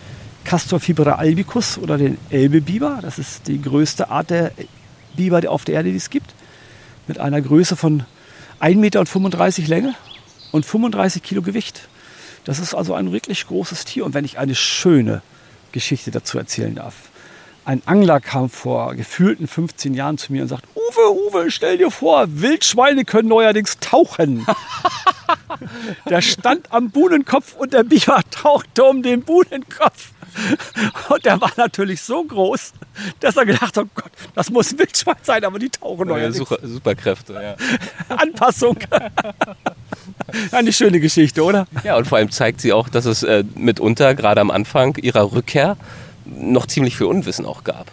[0.45, 2.99] Castor fibra albicus oder den Elbebiber.
[3.01, 4.53] Das ist die größte Art der
[5.17, 6.35] Biber auf der Erde, die es gibt.
[7.07, 8.05] Mit einer Größe von
[8.61, 9.95] 1,35 Meter Länge
[10.53, 11.89] und 35 Kilo Gewicht.
[12.45, 14.05] Das ist also ein wirklich großes Tier.
[14.05, 15.23] Und wenn ich eine schöne
[15.73, 17.11] Geschichte dazu erzählen darf
[17.67, 21.91] ein Angler kam vor gefühlten 15 Jahren zu mir und sagt, Uwe, Uwe, stell dir
[21.91, 24.47] vor, Wildschweine können neuerdings tauchen.
[26.09, 30.13] der stand am Buhnenkopf und der Biber tauchte um den Buhnenkopf.
[31.09, 32.73] Und der war natürlich so groß,
[33.21, 36.39] dass er gedacht hat, oh Gott, das muss ein Wildschwein sein, aber die tauchen neuerdings.
[36.39, 37.57] Ja, super, Superkräfte, ja.
[38.17, 38.79] Anpassung.
[40.53, 41.67] Eine schöne Geschichte, oder?
[41.83, 45.33] Ja, und vor allem zeigt sie auch, dass es äh, mitunter, gerade am Anfang ihrer
[45.33, 45.77] Rückkehr,
[46.27, 47.91] noch ziemlich viel Unwissen auch gab.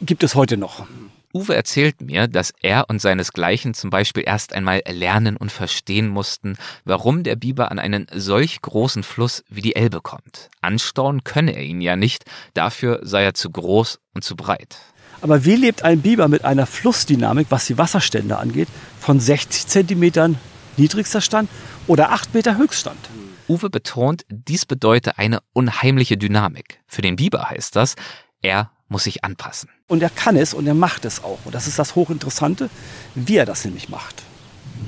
[0.00, 0.86] Gibt es heute noch.
[1.34, 6.56] Uwe erzählt mir, dass er und seinesgleichen zum Beispiel erst einmal lernen und verstehen mussten,
[6.84, 10.48] warum der Biber an einen solch großen Fluss wie die Elbe kommt.
[10.60, 14.76] Anstauen könne er ihn ja nicht, dafür sei er zu groß und zu breit.
[15.22, 18.68] Aber wie lebt ein Biber mit einer Flussdynamik, was die Wasserstände angeht,
[19.00, 20.38] von 60 Zentimetern
[20.76, 21.50] niedrigster Stand
[21.88, 22.98] oder 8 Meter Höchststand?
[23.48, 26.80] Uwe betont, dies bedeute eine unheimliche Dynamik.
[26.86, 27.94] Für den Biber heißt das,
[28.40, 29.70] er muss sich anpassen.
[29.88, 31.38] Und er kann es und er macht es auch.
[31.44, 32.70] Und das ist das Hochinteressante,
[33.14, 34.22] wie er das nämlich macht.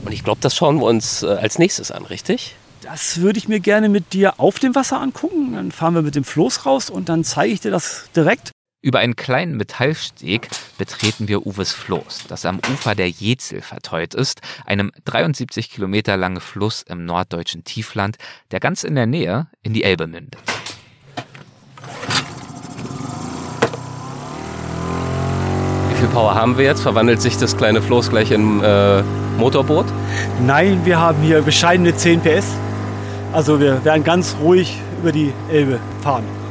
[0.05, 2.57] Und ich glaube, das schauen wir uns äh, als nächstes an, richtig?
[2.83, 5.55] Das würde ich mir gerne mit dir auf dem Wasser angucken.
[5.55, 8.53] Dann fahren wir mit dem Floß raus und dann zeige ich dir das direkt.
[8.87, 14.43] Über einen kleinen Metallsteg betreten wir Uwes Floß, das am Ufer der Jezel verteut ist,
[14.65, 18.17] einem 73 Kilometer langen Fluss im norddeutschen Tiefland,
[18.53, 20.41] der ganz in der Nähe in die Elbe mündet.
[25.91, 26.83] Wie viel Power haben wir jetzt?
[26.83, 29.03] Verwandelt sich das kleine Floß gleich in äh,
[29.37, 29.87] Motorboot?
[30.41, 32.53] Nein, wir haben hier bescheidene 10 PS.
[33.33, 36.46] Also wir werden ganz ruhig über die Elbe fahren.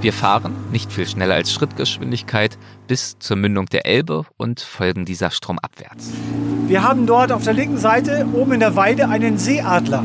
[0.00, 5.30] Wir fahren, nicht viel schneller als Schrittgeschwindigkeit, bis zur Mündung der Elbe und folgen dieser
[5.30, 6.12] stromabwärts.
[6.66, 10.04] Wir haben dort auf der linken Seite oben in der Weide einen Seeadler.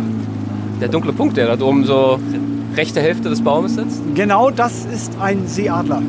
[0.80, 2.20] Der dunkle Punkt, der dort oben so
[2.76, 4.02] rechte Hälfte des Baumes sitzt?
[4.16, 6.02] Genau das ist ein Seeadler.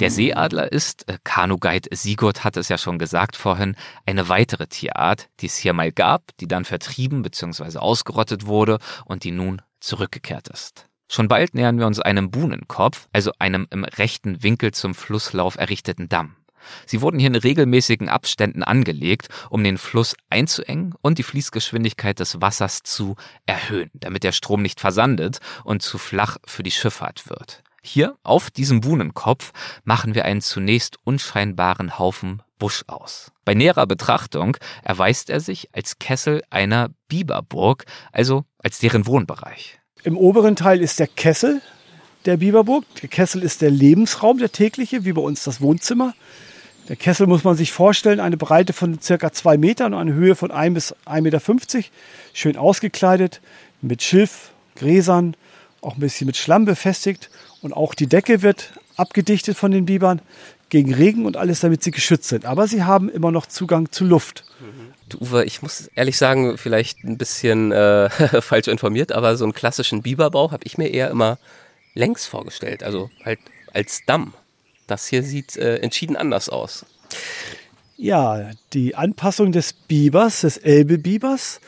[0.00, 5.28] Der Seeadler ist, äh, Kanuguide Sigurd hat es ja schon gesagt vorhin, eine weitere Tierart,
[5.40, 7.78] die es hier mal gab, die dann vertrieben bzw.
[7.78, 10.86] ausgerottet wurde und die nun zurückgekehrt ist.
[11.08, 16.08] Schon bald nähern wir uns einem Buhnenkopf, also einem im rechten Winkel zum Flusslauf errichteten
[16.08, 16.36] Damm.
[16.86, 22.40] Sie wurden hier in regelmäßigen Abständen angelegt, um den Fluss einzuengen und die Fließgeschwindigkeit des
[22.40, 27.62] Wassers zu erhöhen, damit der Strom nicht versandet und zu flach für die Schifffahrt wird.
[27.82, 29.52] Hier auf diesem Buhnenkopf
[29.84, 33.30] machen wir einen zunächst unscheinbaren Haufen Busch aus.
[33.44, 39.80] Bei näherer Betrachtung erweist er sich als Kessel einer Biberburg, also als deren Wohnbereich.
[40.04, 41.62] Im oberen Teil ist der Kessel
[42.26, 42.84] der Biberburg.
[43.00, 46.14] Der Kessel ist der Lebensraum, der tägliche, wie bei uns das Wohnzimmer.
[46.90, 50.34] Der Kessel muss man sich vorstellen, eine Breite von circa zwei Metern und eine Höhe
[50.34, 51.88] von 1 bis 1,50 Meter.
[52.34, 53.40] Schön ausgekleidet,
[53.80, 55.38] mit Schilf, Gräsern,
[55.80, 57.30] auch ein bisschen mit Schlamm befestigt
[57.62, 60.20] und auch die Decke wird abgedichtet von den Bibern
[60.68, 62.44] gegen Regen und alles, damit sie geschützt sind.
[62.44, 64.44] Aber sie haben immer noch Zugang zu Luft.
[64.60, 64.66] Du,
[65.20, 70.02] Uwe, ich muss ehrlich sagen, vielleicht ein bisschen äh, falsch informiert, aber so einen klassischen
[70.02, 71.38] Biberbau habe ich mir eher immer
[71.94, 73.38] längs vorgestellt, also halt
[73.72, 74.34] als Damm.
[74.86, 76.84] Das hier sieht äh, entschieden anders aus.
[77.96, 81.60] Ja, die Anpassung des Bibers, des Elbe-Bibers,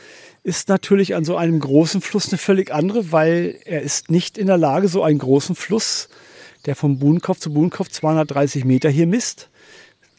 [0.43, 4.47] ist natürlich an so einem großen Fluss eine völlig andere, weil er ist nicht in
[4.47, 6.09] der Lage, so einen großen Fluss,
[6.65, 9.49] der vom Buhnenkopf zu Buhnenkopf 230 Meter hier misst,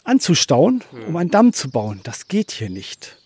[0.04, 2.00] anzustauen, um einen Damm zu bauen.
[2.02, 3.17] Das geht hier nicht.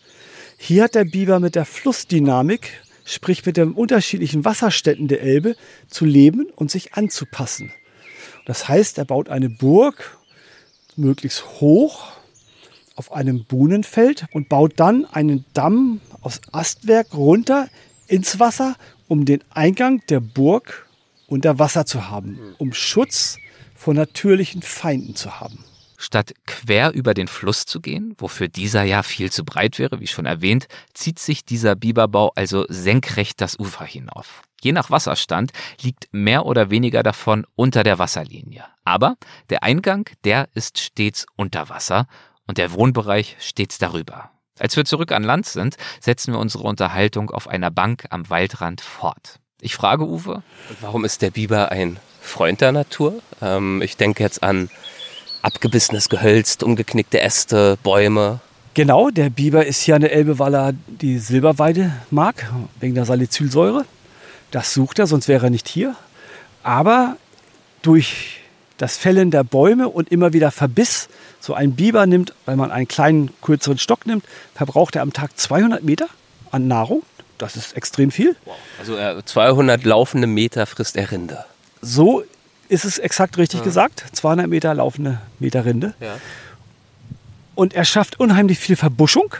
[0.64, 5.56] Hier hat der Biber mit der Flussdynamik, sprich mit den unterschiedlichen Wasserstätten der Elbe,
[5.88, 7.72] zu leben und sich anzupassen.
[8.46, 10.16] Das heißt, er baut eine Burg
[10.94, 12.12] möglichst hoch
[12.94, 17.68] auf einem Buhnenfeld und baut dann einen Damm aus Astwerk runter
[18.06, 18.76] ins Wasser,
[19.08, 20.88] um den Eingang der Burg
[21.26, 23.38] unter Wasser zu haben, um Schutz
[23.74, 25.64] vor natürlichen Feinden zu haben.
[26.02, 30.08] Statt quer über den Fluss zu gehen, wofür dieser ja viel zu breit wäre, wie
[30.08, 34.42] schon erwähnt, zieht sich dieser Biberbau also senkrecht das Ufer hinauf.
[34.60, 38.64] Je nach Wasserstand liegt mehr oder weniger davon unter der Wasserlinie.
[38.84, 39.14] Aber
[39.48, 42.08] der Eingang, der ist stets unter Wasser
[42.48, 44.32] und der Wohnbereich stets darüber.
[44.58, 48.80] Als wir zurück an Land sind, setzen wir unsere Unterhaltung auf einer Bank am Waldrand
[48.80, 49.38] fort.
[49.60, 50.42] Ich frage Uwe.
[50.80, 53.22] Warum ist der Biber ein Freund der Natur?
[53.40, 54.68] Ähm, ich denke jetzt an
[55.42, 58.40] abgebissenes Gehölz, umgeknickte Äste, Bäume.
[58.74, 62.50] Genau, der Biber ist hier an der Elbe, weil er die Silberweide mag,
[62.80, 63.84] wegen der Salicylsäure.
[64.50, 65.94] Das sucht er, sonst wäre er nicht hier.
[66.62, 67.16] Aber
[67.82, 68.40] durch
[68.78, 71.08] das Fällen der Bäume und immer wieder Verbiss,
[71.40, 74.24] so ein Biber nimmt, weil man einen kleinen, kürzeren Stock nimmt,
[74.54, 76.08] verbraucht er am Tag 200 Meter
[76.50, 77.02] an Nahrung.
[77.38, 78.36] Das ist extrem viel.
[78.78, 81.44] Also 200 laufende Meter frisst er Rinde.
[81.80, 82.22] So
[82.72, 83.64] ist es exakt richtig ja.
[83.64, 84.04] gesagt.
[84.12, 85.94] 200 Meter laufende Meter Rinde.
[86.00, 86.16] Ja.
[87.54, 89.34] Und er schafft unheimlich viel Verbuschung,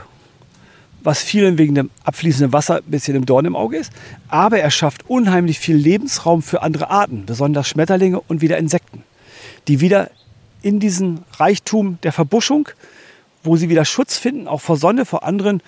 [1.02, 3.90] was vielen wegen dem abfließenden Wasser ein bisschen im Dorn im Auge ist.
[4.28, 9.02] Aber er schafft unheimlich viel Lebensraum für andere Arten, besonders Schmetterlinge und wieder Insekten,
[9.66, 10.10] die wieder
[10.60, 12.68] in diesen Reichtum der Verbuschung,
[13.42, 15.62] wo sie wieder Schutz finden, auch vor Sonne, vor anderen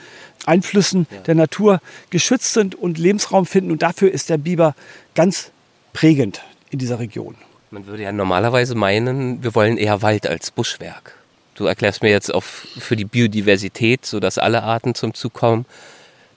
[0.44, 1.20] Einflüssen ja.
[1.20, 3.72] der Natur geschützt sind und Lebensraum finden.
[3.72, 4.76] Und dafür ist der Biber
[5.14, 5.50] ganz
[5.94, 7.36] prägend in dieser Region.
[7.74, 11.18] Man würde ja normalerweise meinen, wir wollen eher Wald als Buschwerk.
[11.56, 15.66] Du erklärst mir jetzt auch für die Biodiversität, sodass alle Arten zum Zug kommen,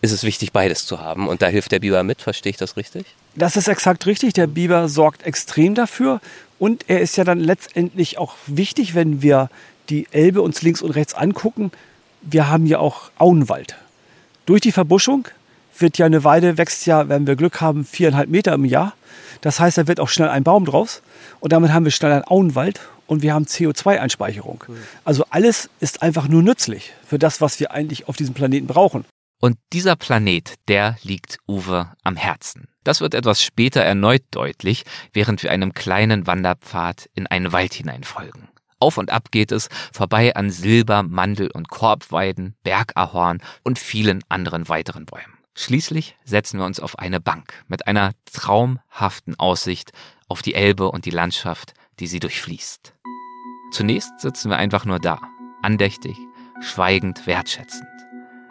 [0.02, 1.28] ist es wichtig, beides zu haben.
[1.28, 3.06] Und da hilft der Biber mit, verstehe ich das richtig?
[3.36, 4.34] Das ist exakt richtig.
[4.34, 6.22] Der Biber sorgt extrem dafür.
[6.58, 9.52] Und er ist ja dann letztendlich auch wichtig, wenn wir
[9.90, 11.72] die Elbe uns links und rechts angucken.
[12.24, 13.76] Wir haben ja auch Auenwald.
[14.48, 15.28] Durch die Verbuschung
[15.82, 18.94] wird ja eine Weide, wächst ja, wenn wir Glück haben, viereinhalb Meter im Jahr.
[19.42, 21.02] Das heißt, da wird auch schnell ein Baum draus
[21.40, 24.64] und damit haben wir schnell einen Auenwald und wir haben CO2-Einspeicherung.
[24.68, 24.78] Cool.
[25.04, 29.06] Also alles ist einfach nur nützlich für das, was wir eigentlich auf diesem Planeten brauchen.
[29.40, 32.68] Und dieser Planet, der liegt Uwe am Herzen.
[32.84, 38.50] Das wird etwas später erneut deutlich, während wir einem kleinen Wanderpfad in einen Wald hineinfolgen.
[38.80, 44.70] Auf und ab geht es, vorbei an Silber-, Mandel- und Korbweiden, Bergahorn und vielen anderen
[44.70, 45.37] weiteren Bäumen.
[45.60, 49.92] Schließlich setzen wir uns auf eine Bank mit einer traumhaften Aussicht
[50.28, 52.94] auf die Elbe und die Landschaft, die sie durchfließt.
[53.72, 55.20] Zunächst sitzen wir einfach nur da,
[55.64, 56.16] andächtig,
[56.62, 57.90] schweigend, wertschätzend.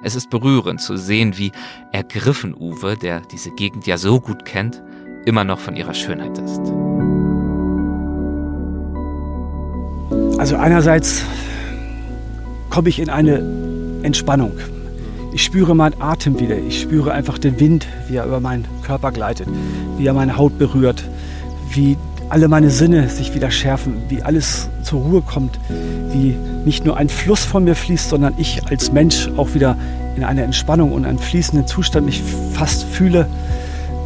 [0.02, 1.52] Es ist berührend zu sehen, wie
[1.92, 4.82] ergriffen Uwe, der diese Gegend ja so gut kennt,
[5.26, 6.60] immer noch von ihrer Schönheit ist.
[10.40, 11.22] Also einerseits
[12.68, 13.38] komme ich in eine
[14.02, 14.58] Entspannung
[15.36, 16.56] Ich spüre meinen Atem wieder.
[16.56, 19.46] Ich spüre einfach den Wind, wie er über meinen Körper gleitet,
[19.98, 21.04] wie er meine Haut berührt,
[21.68, 21.98] wie
[22.30, 25.60] alle meine Sinne sich wieder schärfen, wie alles zur Ruhe kommt,
[26.10, 29.76] wie nicht nur ein Fluss von mir fließt, sondern ich als Mensch auch wieder
[30.16, 32.22] in eine Entspannung und einen fließenden Zustand mich
[32.54, 33.26] fast fühle,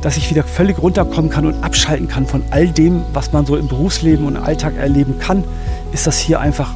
[0.03, 3.55] dass ich wieder völlig runterkommen kann und abschalten kann von all dem, was man so
[3.55, 5.45] im Berufsleben und Alltag erleben kann,
[5.93, 6.75] ist das hier einfach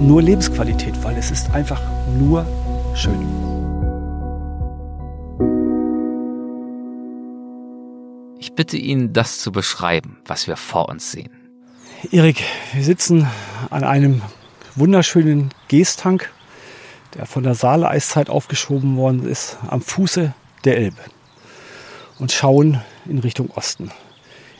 [0.00, 1.82] nur Lebensqualität, weil es ist einfach
[2.18, 2.46] nur
[2.94, 3.59] schön.
[8.50, 11.30] Ich bitte ihn, das zu beschreiben, was wir vor uns sehen.
[12.10, 12.42] Erik,
[12.74, 13.28] wir sitzen
[13.70, 14.22] an einem
[14.74, 16.30] wunderschönen Geestank,
[17.14, 20.34] der von der Saale-Eiszeit aufgeschoben worden ist, am Fuße
[20.64, 21.00] der Elbe
[22.18, 23.92] und schauen in Richtung Osten.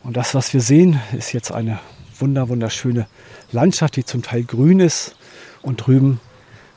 [0.03, 1.79] Und das, was wir sehen, ist jetzt eine
[2.17, 3.07] wunder, wunderschöne
[3.51, 5.15] Landschaft, die zum Teil grün ist.
[5.61, 6.21] Und drüben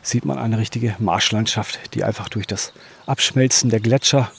[0.03, 2.73] sieht man eine richtige Marschlandschaft, die einfach durch das
[3.07, 4.33] Abschmelzen der Gletscher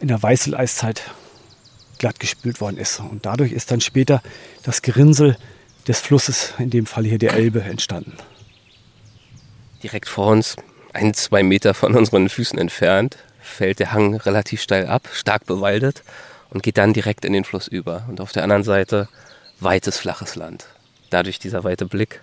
[0.00, 1.12] in der Weißeleiszeit
[1.98, 3.00] glatt gespült worden ist.
[3.00, 4.22] Und dadurch ist dann später
[4.62, 5.36] das Gerinnsel
[5.86, 8.16] des Flusses, in dem Fall hier der Elbe, entstanden.
[9.82, 10.56] Direkt vor uns,
[10.92, 16.02] ein, zwei Meter von unseren Füßen entfernt, fällt der Hang relativ steil ab, stark bewaldet
[16.50, 18.04] und geht dann direkt in den Fluss über.
[18.08, 19.08] Und auf der anderen Seite
[19.60, 20.66] weites, flaches Land.
[21.10, 22.20] Dadurch dieser weite Blick.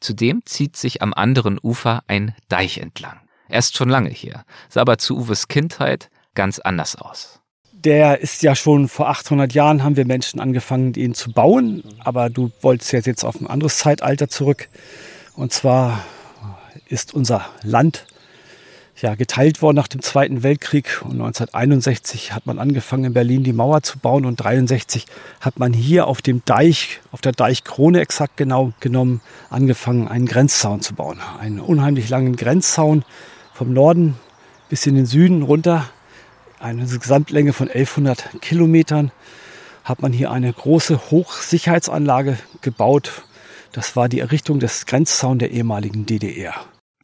[0.00, 3.18] Zudem zieht sich am anderen Ufer ein Deich entlang.
[3.48, 7.40] Er ist schon lange hier, sah aber zu Uwes Kindheit ganz anders aus.
[7.84, 11.82] Der ist ja schon vor 800 Jahren haben wir Menschen angefangen, ihn zu bauen.
[11.98, 14.68] Aber du wolltest jetzt auf ein anderes Zeitalter zurück.
[15.34, 16.04] Und zwar
[16.88, 18.06] ist unser Land
[19.00, 21.02] ja, geteilt worden nach dem Zweiten Weltkrieg.
[21.02, 24.24] Und 1961 hat man angefangen, in Berlin die Mauer zu bauen.
[24.24, 25.06] Und 1963
[25.40, 30.80] hat man hier auf dem Deich, auf der Deichkrone exakt genau genommen, angefangen, einen Grenzzaun
[30.80, 31.20] zu bauen.
[31.38, 33.04] Einen unheimlich langen Grenzzaun
[33.52, 34.16] vom Norden
[34.68, 35.90] bis in den Süden runter.
[36.58, 39.12] Eine Gesamtlänge von 1100 Kilometern
[39.84, 43.22] hat man hier eine große Hochsicherheitsanlage gebaut.
[43.72, 46.54] Das war die Errichtung des Grenzzauns der ehemaligen DDR.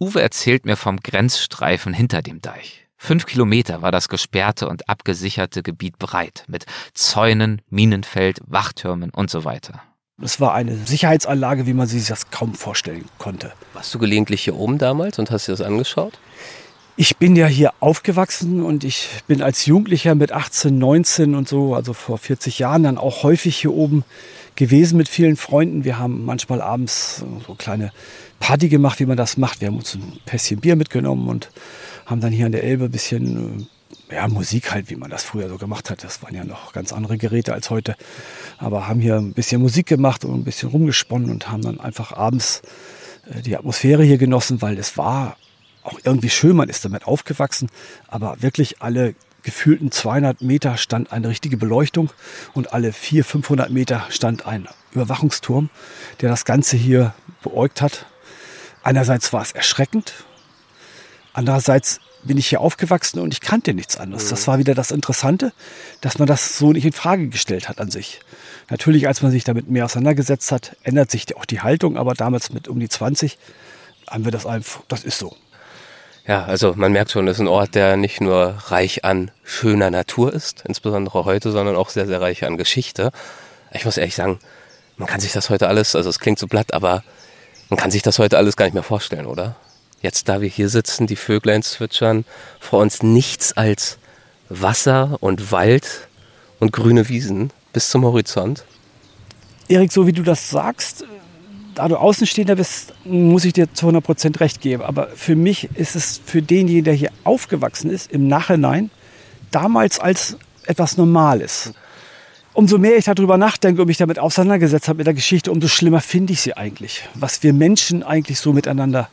[0.01, 2.89] Uwe erzählt mir vom Grenzstreifen hinter dem Deich.
[2.97, 9.45] Fünf Kilometer war das gesperrte und abgesicherte Gebiet breit, mit Zäunen, Minenfeld, Wachtürmen und so
[9.45, 9.83] weiter.
[10.21, 13.53] Es war eine Sicherheitsanlage, wie man sich das kaum vorstellen konnte.
[13.75, 16.19] Warst du gelegentlich hier oben damals und hast dir das angeschaut?
[16.95, 21.75] Ich bin ja hier aufgewachsen und ich bin als Jugendlicher mit 18, 19 und so,
[21.75, 24.05] also vor 40 Jahren, dann auch häufig hier oben
[24.57, 25.85] gewesen mit vielen Freunden.
[25.85, 27.93] Wir haben manchmal abends so kleine
[28.41, 29.63] Party gemacht, wie man das macht.
[29.63, 31.49] Wir haben uns ein Pässchen Bier mitgenommen und
[32.05, 33.69] haben dann hier an der Elbe ein bisschen
[34.11, 36.05] äh, ja, Musik halt, wie man das früher so gemacht hat.
[36.05, 37.97] Das waren ja noch ganz andere Geräte als heute.
[38.59, 42.13] Aber haben hier ein bisschen Musik gemacht und ein bisschen rumgesponnen und haben dann einfach
[42.13, 42.61] abends
[43.31, 45.39] äh, die Atmosphäre hier genossen, weil es war
[45.83, 47.69] auch irgendwie schön, man ist damit aufgewachsen,
[48.09, 52.11] aber wirklich alle gefühlten 200 Meter stand eine richtige Beleuchtung
[52.53, 55.71] und alle 400, 500 Meter stand ein Überwachungsturm,
[56.21, 58.07] der das Ganze hier beäugt hat.
[58.85, 60.15] Einerseits war es erschreckend,
[61.33, 64.29] andererseits bin ich hier aufgewachsen und ich kannte nichts anderes.
[64.29, 65.53] Das war wieder das Interessante,
[66.01, 68.21] dass man das so nicht in Frage gestellt hat an sich.
[68.71, 72.53] Natürlich, als man sich damit mehr auseinandergesetzt hat, ändert sich auch die Haltung, aber damals
[72.53, 73.39] mit um die 20
[74.09, 75.37] haben wir das einfach, das ist so.
[76.27, 79.91] Ja, also man merkt schon, das ist ein Ort, der nicht nur reich an schöner
[79.91, 83.11] Natur ist, insbesondere heute, sondern auch sehr, sehr reich an Geschichte.
[83.73, 84.39] Ich muss ehrlich sagen,
[84.97, 87.03] man kann sich das heute alles, also es klingt so blatt, aber
[87.71, 89.57] man kann sich das heute alles gar nicht mehr vorstellen, oder?
[90.01, 92.25] Jetzt, da wir hier sitzen, die Vöglein zwitschern,
[92.61, 93.99] vor uns nichts als
[94.49, 96.09] Wasser und Wald
[96.61, 98.65] und grüne Wiesen bis zum Horizont.
[99.69, 101.05] Erik, so wie du das sagst,
[101.75, 104.83] da du Außenstehender bist, muss ich dir zu 100 Prozent recht geben.
[104.83, 108.91] Aber für mich ist es für denjenigen, der hier aufgewachsen ist, im Nachhinein
[109.51, 111.73] damals als etwas Normales.
[112.55, 116.01] Umso mehr ich darüber nachdenke und mich damit auseinandergesetzt habe mit der Geschichte, umso schlimmer
[116.01, 117.09] finde ich sie eigentlich.
[117.15, 119.09] Was wir Menschen eigentlich so miteinander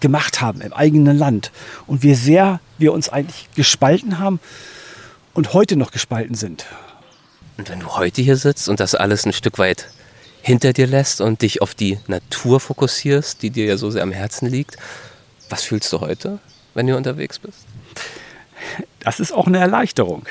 [0.00, 1.52] gemacht haben im eigenen Land.
[1.86, 4.40] Und wie sehr wir uns eigentlich gespalten haben
[5.32, 6.66] und heute noch gespalten sind.
[7.56, 9.88] Und wenn du heute hier sitzt und das alles ein Stück weit
[10.46, 14.12] hinter dir lässt und dich auf die Natur fokussierst, die dir ja so sehr am
[14.12, 14.76] Herzen liegt.
[15.50, 16.38] Was fühlst du heute,
[16.72, 17.66] wenn du unterwegs bist?
[19.00, 20.26] Das ist auch eine Erleichterung,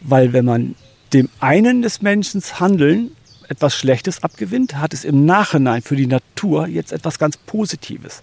[0.00, 0.76] weil wenn man
[1.12, 3.16] dem einen des Menschen Handeln
[3.48, 8.22] etwas Schlechtes abgewinnt, hat es im Nachhinein für die Natur jetzt etwas ganz Positives.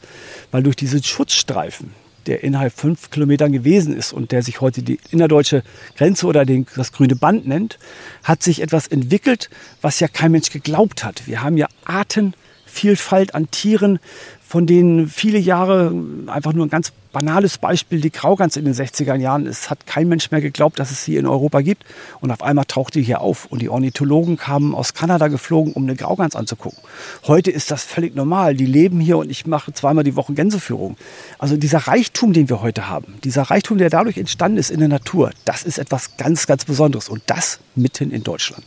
[0.51, 1.93] Weil durch diese Schutzstreifen,
[2.27, 5.63] der innerhalb fünf Kilometern gewesen ist und der sich heute die innerdeutsche
[5.97, 7.79] Grenze oder den, das grüne Band nennt,
[8.23, 9.49] hat sich etwas entwickelt,
[9.81, 11.27] was ja kein Mensch geglaubt hat.
[11.27, 13.99] Wir haben ja Artenvielfalt an Tieren,
[14.41, 15.93] von denen viele Jahre,
[16.27, 19.47] einfach nur ein ganz banales Beispiel, die Graugans in den 60er Jahren.
[19.47, 21.83] Es hat kein Mensch mehr geglaubt, dass es sie in Europa gibt.
[22.21, 23.45] Und auf einmal taucht die hier auf.
[23.45, 26.79] Und die Ornithologen kamen aus Kanada geflogen, um eine Graugans anzugucken.
[27.25, 28.55] Heute ist das völlig normal.
[28.55, 30.97] Die leben hier und ich mache zweimal die Woche Gänseführung.
[31.39, 34.89] Also dieser Reichtum, den wir heute haben, dieser Reichtum, der dadurch entstanden ist in der
[34.89, 37.09] Natur, das ist etwas ganz, ganz Besonderes.
[37.09, 38.63] Und das mitten in Deutschland.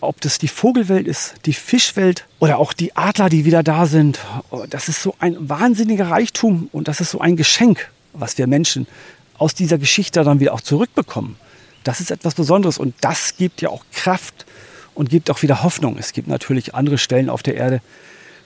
[0.00, 4.18] Ob das die Vogelwelt ist, die Fischwelt oder auch die Adler, die wieder da sind.
[4.68, 7.85] Das ist so ein wahnsinniger Reichtum und das ist so ein Geschenk
[8.20, 8.86] was wir Menschen
[9.38, 11.36] aus dieser Geschichte dann wieder auch zurückbekommen,
[11.84, 14.46] das ist etwas Besonderes und das gibt ja auch Kraft
[14.94, 15.96] und gibt auch wieder Hoffnung.
[15.98, 17.80] Es gibt natürlich andere Stellen auf der Erde,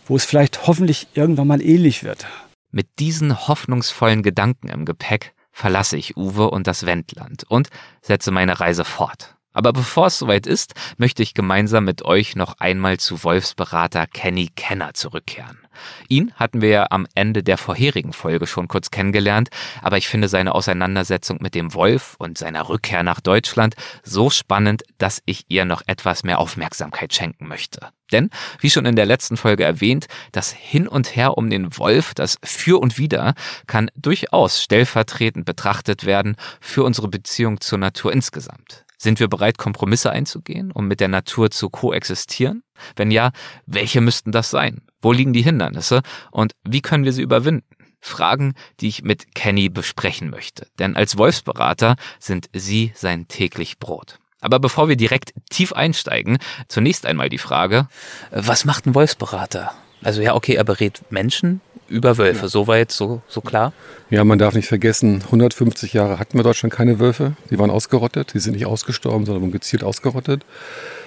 [0.06, 2.26] wo es vielleicht hoffentlich irgendwann mal ähnlich wird.
[2.70, 7.68] Mit diesen hoffnungsvollen Gedanken im Gepäck verlasse ich Uwe und das Wendland und
[8.02, 9.36] setze meine Reise fort.
[9.52, 14.48] Aber bevor es soweit ist, möchte ich gemeinsam mit euch noch einmal zu Wolfsberater Kenny
[14.54, 15.59] Kenner zurückkehren.
[16.08, 19.50] Ihn hatten wir ja am Ende der vorherigen Folge schon kurz kennengelernt,
[19.82, 24.82] aber ich finde seine Auseinandersetzung mit dem Wolf und seiner Rückkehr nach Deutschland so spannend,
[24.98, 27.88] dass ich ihr noch etwas mehr Aufmerksamkeit schenken möchte.
[28.12, 32.12] Denn, wie schon in der letzten Folge erwähnt, das Hin und Her um den Wolf,
[32.14, 33.34] das Für und Wider,
[33.66, 38.84] kann durchaus stellvertretend betrachtet werden für unsere Beziehung zur Natur insgesamt.
[38.98, 42.62] Sind wir bereit, Kompromisse einzugehen, um mit der Natur zu koexistieren?
[42.96, 43.30] Wenn ja,
[43.66, 44.82] welche müssten das sein?
[45.02, 47.64] Wo liegen die Hindernisse und wie können wir sie überwinden?
[48.02, 50.66] Fragen, die ich mit Kenny besprechen möchte.
[50.78, 54.18] Denn als Wolfsberater sind sie sein täglich Brot.
[54.40, 57.88] Aber bevor wir direkt tief einsteigen, zunächst einmal die Frage,
[58.30, 59.72] was macht ein Wolfsberater?
[60.02, 62.48] Also ja, okay, er berät Menschen über Wölfe, ja.
[62.48, 63.72] soweit so, so klar?
[64.08, 67.34] Ja, man darf nicht vergessen, 150 Jahre hatten wir Deutschland keine Wölfe.
[67.50, 70.46] Die waren ausgerottet, die sind nicht ausgestorben, sondern wurden gezielt ausgerottet.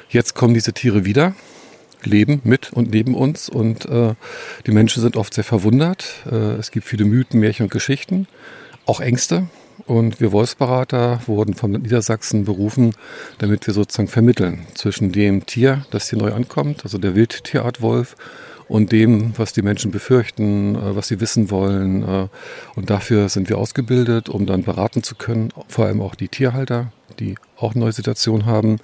[0.09, 1.33] Jetzt kommen diese Tiere wieder,
[2.05, 4.15] leben mit und neben uns und äh,
[4.65, 6.05] die Menschen sind oft sehr verwundert.
[6.29, 8.27] Äh, es gibt viele Mythen, Märchen und Geschichten,
[8.85, 9.47] auch Ängste.
[9.85, 12.95] Und wir Wolfsberater wurden von Niedersachsen berufen,
[13.39, 18.15] damit wir sozusagen vermitteln zwischen dem Tier, das hier neu ankommt, also der Wildtierart Wolf,
[18.67, 22.03] und dem, was die Menschen befürchten, äh, was sie wissen wollen.
[22.03, 22.27] Äh,
[22.75, 26.91] und dafür sind wir ausgebildet, um dann beraten zu können, vor allem auch die Tierhalter,
[27.19, 28.77] die auch neue Situationen haben.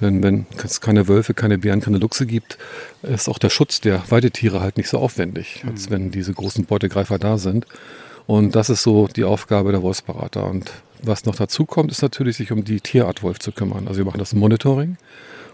[0.00, 2.58] Denn wenn es keine Wölfe, keine Bären, keine Luchse gibt,
[3.02, 5.92] ist auch der Schutz der Weidetiere halt nicht so aufwendig, als mhm.
[5.92, 7.66] wenn diese großen Beutegreifer da sind.
[8.26, 10.46] Und das ist so die Aufgabe der Wolfsberater.
[10.46, 10.70] Und
[11.02, 13.88] was noch dazu kommt, ist natürlich, sich um die Tierart Wolf zu kümmern.
[13.88, 14.96] Also wir machen das Monitoring.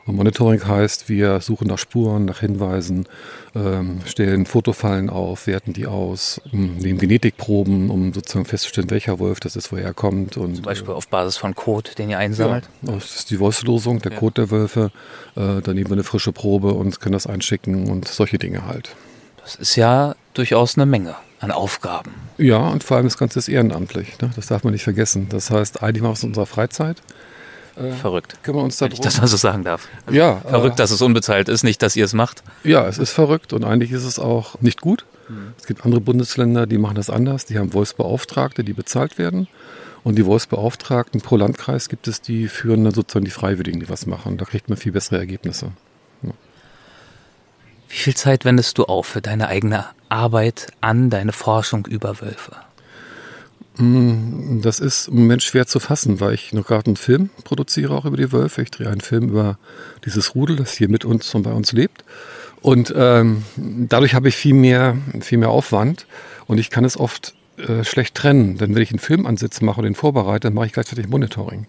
[0.09, 3.07] Und Monitoring heißt, wir suchen nach Spuren, nach Hinweisen,
[3.55, 9.55] ähm, stellen Fotofallen auf, werten die aus, nehmen Genetikproben, um sozusagen festzustellen, welcher Wolf das
[9.55, 10.39] ist, woher er kommt.
[10.39, 12.71] Und, Zum Beispiel auf Basis von Code, den ihr einsammelt?
[12.81, 14.19] Ja, das ist die Wolfslosung, der ja.
[14.19, 14.91] Code der Wölfe.
[15.37, 18.97] Äh, dann nehmen wir eine frische Probe und können das einschicken und solche Dinge halt.
[19.43, 22.15] Das ist ja durchaus eine Menge an Aufgaben.
[22.39, 24.19] Ja, und vor allem das Ganze ist ehrenamtlich.
[24.23, 24.31] Ne?
[24.37, 25.29] Das darf man nicht vergessen.
[25.29, 27.03] Das heißt, eigentlich machen wir es in unserer Freizeit.
[27.79, 28.37] Äh, verrückt.
[28.43, 29.89] Wir uns da Wenn ich das mal so sagen darf.
[30.07, 30.41] Also ja.
[30.41, 32.43] Verrückt, äh, dass es unbezahlt ist, nicht, dass ihr es macht.
[32.65, 35.05] Ja, es ist verrückt und eigentlich ist es auch nicht gut.
[35.29, 35.53] Mhm.
[35.59, 37.45] Es gibt andere Bundesländer, die machen das anders.
[37.45, 39.49] Die haben Wolfsbeauftragte, die bezahlt werden.
[40.05, 44.07] Und die Wolfsbeauftragten pro Landkreis gibt es, die führen dann sozusagen die Freiwilligen, die was
[44.07, 44.39] machen.
[44.39, 45.73] Da kriegt man viel bessere Ergebnisse.
[46.23, 46.31] Ja.
[47.89, 52.57] Wie viel Zeit wendest du auf für deine eigene Arbeit an deine Forschung über Wölfe?
[53.79, 57.95] Mm, das ist im Moment schwer zu fassen, weil ich noch gerade einen Film produziere,
[57.95, 58.63] auch über die Wölfe.
[58.63, 59.59] Ich drehe einen Film über
[60.05, 62.05] dieses Rudel, das hier mit uns und bei uns lebt.
[62.61, 66.07] Und ähm, dadurch habe ich viel mehr, viel mehr Aufwand
[66.47, 68.59] und ich kann es oft äh, schlecht trennen.
[68.59, 71.67] Denn wenn ich einen Film ansitze, mache und den vorbereite, dann mache ich gleichzeitig Monitoring.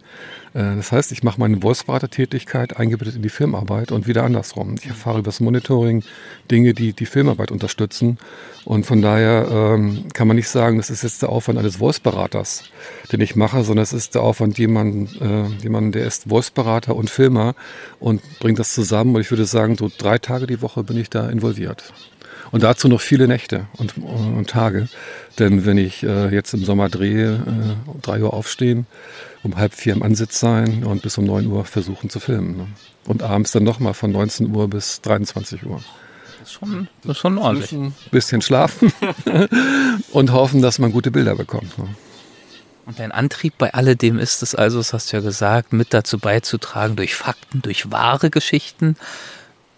[0.54, 4.76] Äh, das heißt, ich mache meine Voice-Berater-Tätigkeit eingebettet in die Filmarbeit und wieder andersrum.
[4.80, 6.04] Ich erfahre über das Monitoring
[6.50, 8.18] Dinge, die die Filmarbeit unterstützen.
[8.66, 12.64] Und von daher ähm, kann man nicht sagen, das ist jetzt der Aufwand eines Voice-Beraters,
[13.12, 17.56] den ich mache, sondern es ist der Aufwand jemand, äh, der ist Voice-Berater und Filmer
[18.00, 19.16] und bringt das zusammen.
[19.16, 21.93] Und ich würde sagen, so drei Tage die Woche bin ich da involviert.
[22.52, 24.88] Und dazu noch viele Nächte und, und Tage.
[25.38, 28.88] Denn wenn ich äh, jetzt im Sommer drehe, äh, um drei Uhr aufstehen,
[29.43, 32.58] um halb vier im Ansitz sein und bis um neun Uhr versuchen zu filmen.
[32.58, 32.68] Ne?
[33.06, 35.82] Und abends dann nochmal von 19 Uhr bis 23 Uhr.
[36.39, 37.72] Das ist schon, das ist schon ordentlich.
[37.72, 38.91] Ein bisschen schlafen
[40.12, 41.78] und hoffen, dass man gute Bilder bekommt.
[41.78, 41.88] Ne?
[42.86, 46.18] Und dein Antrieb bei alledem ist es also, das hast du ja gesagt, mit dazu
[46.18, 48.95] beizutragen, durch Fakten, durch wahre Geschichten,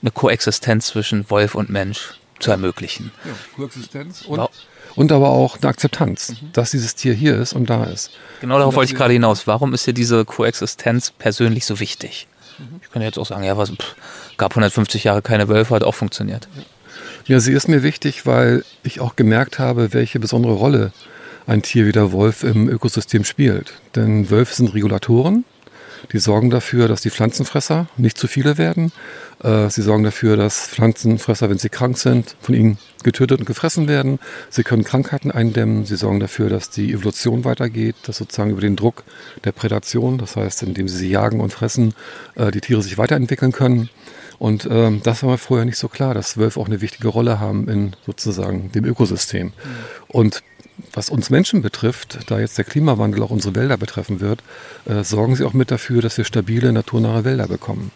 [0.02, 3.12] eine Koexistenz zwischen Wolf und Mensch zu ermöglichen.
[3.24, 4.50] Ja, Koexistenz und,
[4.96, 6.50] und aber auch eine Akzeptanz, mhm.
[6.54, 8.12] dass dieses Tier hier ist und da ist.
[8.42, 9.48] Genau darauf wollte ich gerade hinaus.
[9.48, 12.28] Warum ist dir diese Koexistenz persönlich so wichtig?
[12.58, 12.82] Mhm.
[12.84, 13.96] Ich kann jetzt auch sagen, ja, was pff,
[14.38, 16.48] gab 150 Jahre keine Wölfe, hat auch funktioniert.
[17.26, 20.92] Ja, sie ist mir wichtig, weil ich auch gemerkt habe, welche besondere Rolle
[21.48, 23.74] ein Tier wie der Wolf im Ökosystem spielt.
[23.96, 25.46] Denn Wölfe sind Regulatoren.
[26.12, 28.92] Die sorgen dafür, dass die Pflanzenfresser nicht zu viele werden.
[29.44, 33.88] Äh, sie sorgen dafür, dass Pflanzenfresser, wenn sie krank sind, von ihnen getötet und gefressen
[33.88, 34.20] werden.
[34.50, 35.86] Sie können Krankheiten eindämmen.
[35.86, 39.04] Sie sorgen dafür, dass die Evolution weitergeht, dass sozusagen über den Druck
[39.44, 41.94] der Prädation, das heißt, indem sie sie jagen und fressen,
[42.36, 43.90] äh, die Tiere sich weiterentwickeln können.
[44.42, 47.40] Und ähm, das war mir vorher nicht so klar, dass Wölfe auch eine wichtige Rolle
[47.40, 49.48] haben in sozusagen dem Ökosystem.
[49.48, 49.54] Mhm.
[50.08, 50.44] Und
[50.94, 54.44] was uns Menschen betrifft, da jetzt der Klimawandel auch unsere Wälder betreffen wird,
[54.86, 57.92] äh, sorgen sie auch mit dafür, dass wir stabile, naturnahe Wälder bekommen.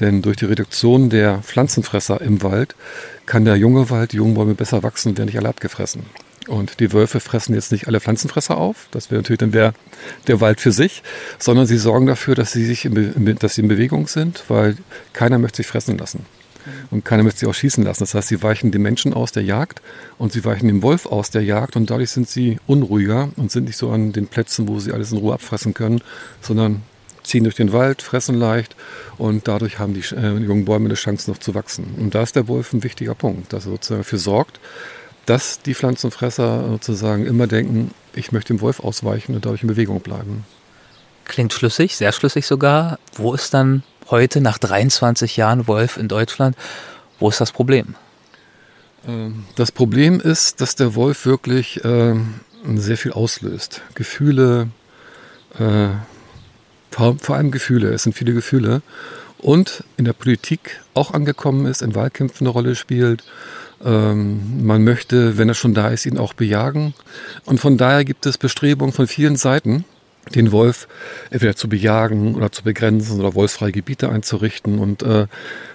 [0.00, 2.76] Denn durch die Reduktion der Pflanzenfresser im Wald
[3.26, 6.02] kann der junge Wald, die jungen Bäume besser wachsen, werden nicht alle abgefressen.
[6.46, 9.74] Und die Wölfe fressen jetzt nicht alle Pflanzenfresser auf, das wäre natürlich dann der,
[10.28, 11.02] der Wald für sich,
[11.38, 14.76] sondern sie sorgen dafür, dass sie, sich in, dass sie in Bewegung sind, weil
[15.12, 16.24] keiner möchte sich fressen lassen.
[16.90, 18.00] Und keiner möchte sie auch schießen lassen.
[18.00, 19.82] Das heißt, sie weichen dem Menschen aus der Jagd
[20.18, 23.64] und sie weichen dem Wolf aus der Jagd und dadurch sind sie unruhiger und sind
[23.64, 26.00] nicht so an den Plätzen, wo sie alles in Ruhe abfressen können,
[26.40, 26.82] sondern
[27.22, 28.74] ziehen durch den Wald, fressen leicht
[29.18, 31.94] und dadurch haben die äh, jungen Bäume eine Chance noch zu wachsen.
[31.98, 34.60] Und da ist der Wolf ein wichtiger Punkt, dass er sozusagen dafür sorgt,
[35.26, 40.00] dass die Pflanzenfresser sozusagen immer denken, ich möchte dem Wolf ausweichen und dadurch in Bewegung
[40.00, 40.44] bleiben.
[41.26, 42.98] Klingt schlüssig, sehr schlüssig sogar.
[43.14, 46.56] Wo ist dann heute nach 23 Jahren Wolf in Deutschland,
[47.18, 47.94] wo ist das Problem?
[49.06, 52.14] Ähm, das Problem ist, dass der Wolf wirklich äh,
[52.74, 53.82] sehr viel auslöst.
[53.94, 54.68] Gefühle,
[55.58, 55.88] äh,
[56.90, 58.82] vor, vor allem Gefühle, es sind viele Gefühle.
[59.38, 63.22] Und in der Politik auch angekommen ist, in Wahlkämpfen eine Rolle spielt.
[63.84, 66.94] Ähm, man möchte, wenn er schon da ist, ihn auch bejagen.
[67.44, 69.84] Und von daher gibt es Bestrebungen von vielen Seiten,
[70.34, 70.88] den Wolf
[71.30, 75.26] entweder zu bejagen oder zu begrenzen oder wolfsfreie Gebiete einzurichten und äh,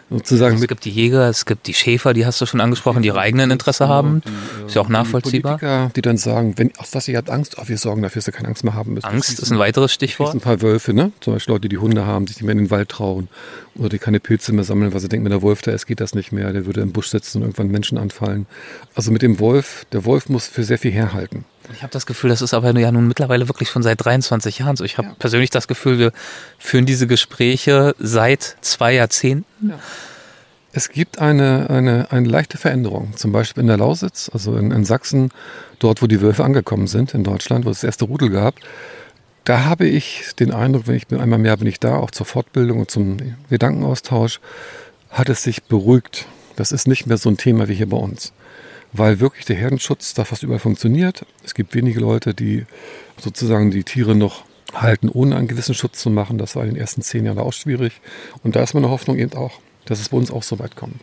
[0.09, 0.53] sozusagen.
[0.53, 3.07] Also es gibt die Jäger, es gibt die Schäfer, die hast du schon angesprochen, die
[3.07, 4.21] ihre eigenen Interesse haben.
[4.25, 5.57] Die, ist ja auch nachvollziehbar.
[5.57, 8.19] Die Politiker, die dann sagen, wenn, auf was ihr habt Angst, oh, wir sorgen dafür,
[8.19, 9.05] dass ihr keine Angst mehr haben müsst.
[9.05, 10.33] Angst ist ein weiteres Stichwort.
[10.33, 11.11] ein paar Wölfe, ne?
[11.19, 13.27] Zum Beispiel Leute, die Hunde haben, sich nicht mehr in den Wald trauen
[13.75, 15.99] oder die keine Pilze mehr sammeln, weil sie denken, wenn der Wolf da ist, geht
[15.99, 16.53] das nicht mehr.
[16.53, 18.45] Der würde im Busch sitzen und irgendwann Menschen anfallen.
[18.95, 21.45] Also mit dem Wolf, der Wolf muss für sehr viel herhalten.
[21.71, 24.75] Ich habe das Gefühl, das ist aber ja nun mittlerweile wirklich schon seit 23 Jahren
[24.75, 24.83] so.
[24.83, 25.15] Ich habe ja.
[25.17, 26.11] persönlich das Gefühl, wir
[26.59, 29.69] führen diese Gespräche seit zwei Jahrzehnten.
[29.69, 29.79] Ja.
[30.73, 34.85] Es gibt eine, eine, eine leichte Veränderung, zum Beispiel in der Lausitz, also in, in
[34.85, 35.29] Sachsen,
[35.79, 38.55] dort wo die Wölfe angekommen sind, in Deutschland, wo es das erste Rudel gab.
[39.43, 42.25] Da habe ich den Eindruck, wenn ich bin, einmal mehr bin ich da, auch zur
[42.25, 43.17] Fortbildung und zum
[43.49, 44.39] Gedankenaustausch,
[45.11, 46.25] hat es sich beruhigt.
[46.55, 48.33] Das ist nicht mehr so ein Thema wie hier bei uns
[48.93, 51.25] weil wirklich der Herdenschutz da fast überall funktioniert.
[51.43, 52.65] Es gibt wenige Leute, die
[53.19, 56.37] sozusagen die Tiere noch halten, ohne einen gewissen Schutz zu machen.
[56.37, 58.01] Das war in den ersten zehn Jahren auch schwierig.
[58.43, 60.95] Und da ist meine Hoffnung eben auch, dass es bei uns auch so weit kommt.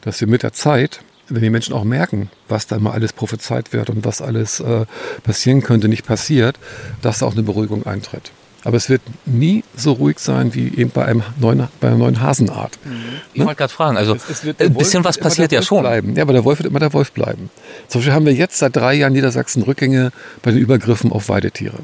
[0.00, 3.72] Dass wir mit der Zeit, wenn die Menschen auch merken, was da mal alles prophezeit
[3.72, 4.86] wird und was alles äh,
[5.22, 6.58] passieren könnte, nicht passiert,
[7.00, 8.32] dass da auch eine Beruhigung eintritt.
[8.64, 12.20] Aber es wird nie so ruhig sein wie eben bei, einem neuen, bei einer neuen
[12.20, 12.78] Hasenart.
[12.84, 12.92] Mhm.
[13.32, 13.46] Ich ne?
[13.46, 15.82] wollte gerade fragen, also es, es ein bisschen was passiert ja schon.
[15.82, 16.14] Bleiben.
[16.14, 17.50] Ja, aber der Wolf wird immer der Wolf bleiben.
[17.88, 21.78] Zum Beispiel haben wir jetzt seit drei Jahren Niedersachsen Rückgänge bei den Übergriffen auf Weidetiere.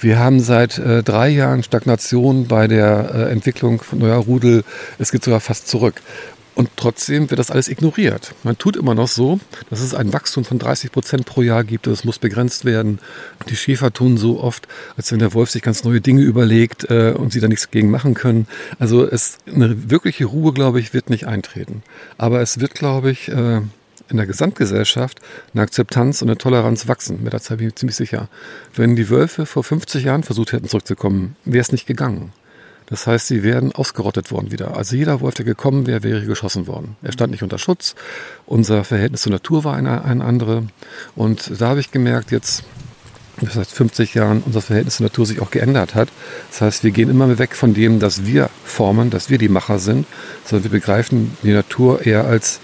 [0.00, 4.62] Wir haben seit äh, drei Jahren Stagnation bei der äh, Entwicklung von neuer Rudel.
[4.98, 6.02] Es geht sogar fast zurück.
[6.58, 8.34] Und trotzdem wird das alles ignoriert.
[8.42, 9.38] Man tut immer noch so,
[9.70, 11.86] dass es ein Wachstum von 30 Prozent pro Jahr gibt.
[11.86, 12.98] Das muss begrenzt werden.
[13.48, 17.14] Die Schäfer tun so oft, als wenn der Wolf sich ganz neue Dinge überlegt äh,
[17.16, 18.48] und sie da nichts gegen machen können.
[18.80, 21.84] Also es, eine wirkliche Ruhe, glaube ich, wird nicht eintreten.
[22.16, 23.60] Aber es wird, glaube ich, äh,
[24.08, 25.20] in der Gesamtgesellschaft
[25.54, 27.24] eine Akzeptanz und eine Toleranz wachsen.
[27.24, 28.28] Der Zeit bin ich ziemlich sicher.
[28.74, 32.32] Wenn die Wölfe vor 50 Jahren versucht hätten zurückzukommen, wäre es nicht gegangen.
[32.90, 34.76] Das heißt, sie werden ausgerottet worden wieder.
[34.76, 36.96] Also jeder Wolf, der gekommen wäre, wäre geschossen worden.
[37.02, 37.94] Er stand nicht unter Schutz.
[38.46, 40.64] Unser Verhältnis zur Natur war eine, ein andere.
[41.14, 42.64] Und da habe ich gemerkt, jetzt
[43.50, 46.08] seit 50 Jahren unser Verhältnis zur Natur sich auch geändert hat.
[46.50, 49.50] Das heißt, wir gehen immer mehr weg von dem, dass wir formen, dass wir die
[49.50, 50.06] Macher sind,
[50.44, 52.58] sondern wir begreifen die Natur eher als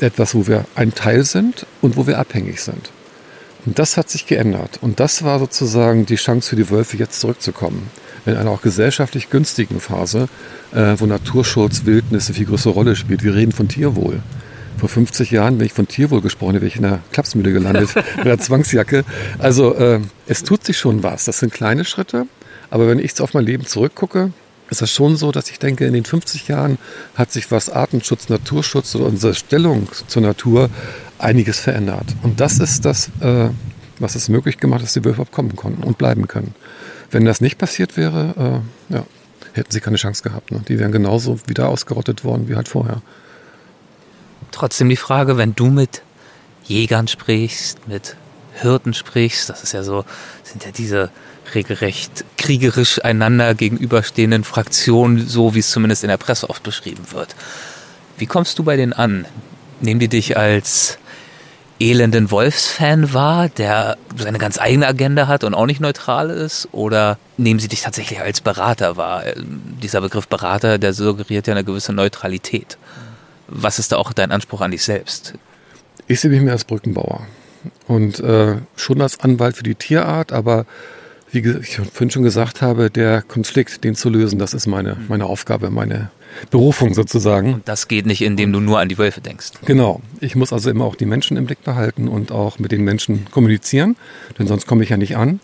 [0.00, 2.90] etwas, wo wir ein Teil sind und wo wir abhängig sind.
[3.66, 4.78] Und das hat sich geändert.
[4.80, 7.90] Und das war sozusagen die Chance für die Wölfe, jetzt zurückzukommen
[8.28, 10.28] in einer auch gesellschaftlich günstigen Phase,
[10.72, 13.22] äh, wo Naturschutz, Wildnis eine viel größere Rolle spielt.
[13.22, 14.20] Wir reden von Tierwohl.
[14.78, 17.94] Vor 50 Jahren, wenn ich von Tierwohl gesprochen hätte, wäre ich in der Klapsmühle gelandet
[18.16, 19.04] mit einer Zwangsjacke.
[19.38, 21.24] Also äh, es tut sich schon was.
[21.24, 22.26] Das sind kleine Schritte.
[22.70, 24.32] Aber wenn ich auf mein Leben zurückgucke,
[24.70, 26.78] ist das schon so, dass ich denke, in den 50 Jahren
[27.14, 30.68] hat sich was Artenschutz, Naturschutz oder unsere Stellung zur Natur
[31.18, 32.06] einiges verändert.
[32.22, 33.48] Und das ist das, äh,
[33.98, 36.54] was es möglich gemacht hat, dass die Wölfe kommen konnten und bleiben können.
[37.10, 39.04] Wenn das nicht passiert wäre, äh, ja,
[39.54, 40.50] hätten sie keine Chance gehabt.
[40.50, 40.62] Ne?
[40.68, 43.02] Die wären genauso wieder ausgerottet worden wie halt vorher.
[44.50, 46.02] Trotzdem die Frage, wenn du mit
[46.64, 48.16] Jägern sprichst, mit
[48.60, 50.04] Hirten sprichst, das ist ja so,
[50.42, 51.10] sind ja diese
[51.54, 57.34] regelrecht kriegerisch einander gegenüberstehenden Fraktionen, so wie es zumindest in der Presse oft beschrieben wird.
[58.18, 59.26] Wie kommst du bei denen an?
[59.80, 60.98] Nehmen die dich als
[61.80, 66.68] elenden Wolfsfan wahr, der seine ganz eigene Agenda hat und auch nicht neutral ist?
[66.72, 69.22] Oder nehmen sie dich tatsächlich als Berater wahr?
[69.36, 72.78] Dieser Begriff Berater, der suggeriert ja eine gewisse Neutralität.
[73.46, 75.34] Was ist da auch dein Anspruch an dich selbst?
[76.06, 77.26] Ich sehe mich mehr als Brückenbauer
[77.86, 80.66] und äh, schon als Anwalt für die Tierart, aber
[81.30, 85.26] wie ich vorhin schon gesagt habe, der Konflikt, den zu lösen, das ist meine, meine
[85.26, 86.10] Aufgabe, meine
[86.50, 87.54] Berufung sozusagen.
[87.54, 89.52] Und das geht nicht, indem du nur an die Wölfe denkst.
[89.64, 90.00] Genau.
[90.20, 93.26] Ich muss also immer auch die Menschen im Blick behalten und auch mit den Menschen
[93.30, 93.96] kommunizieren,
[94.38, 95.40] denn sonst komme ich ja nicht an.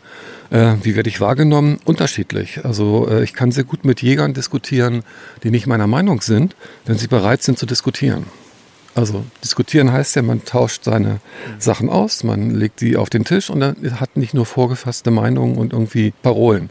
[0.50, 1.80] Äh, wie werde ich wahrgenommen?
[1.84, 2.64] Unterschiedlich.
[2.64, 5.02] Also äh, ich kann sehr gut mit Jägern diskutieren,
[5.42, 6.54] die nicht meiner Meinung sind,
[6.86, 8.26] wenn sie bereit sind zu diskutieren.
[8.94, 11.18] Also diskutieren heißt ja, man tauscht seine
[11.58, 15.56] Sachen aus, man legt die auf den Tisch und dann hat nicht nur vorgefasste Meinungen
[15.56, 16.70] und irgendwie Parolen.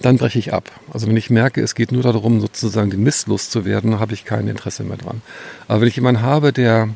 [0.00, 0.68] Dann breche ich ab.
[0.92, 4.48] Also wenn ich merke, es geht nur darum, sozusagen den Mist loszuwerden, habe ich kein
[4.48, 5.22] Interesse mehr dran.
[5.68, 6.88] Aber wenn ich jemanden habe, der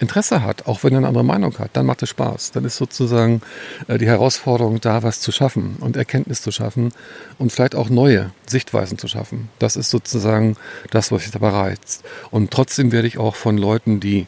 [0.00, 2.52] Interesse hat, auch wenn er eine andere Meinung hat, dann macht es Spaß.
[2.52, 3.42] Dann ist sozusagen
[3.86, 6.92] äh, die Herausforderung da, was zu schaffen und Erkenntnis zu schaffen
[7.38, 9.48] und vielleicht auch neue Sichtweisen zu schaffen.
[9.58, 10.56] Das ist sozusagen
[10.90, 12.02] das, was ich dabei reizt.
[12.30, 14.26] Und trotzdem werde ich auch von Leuten, die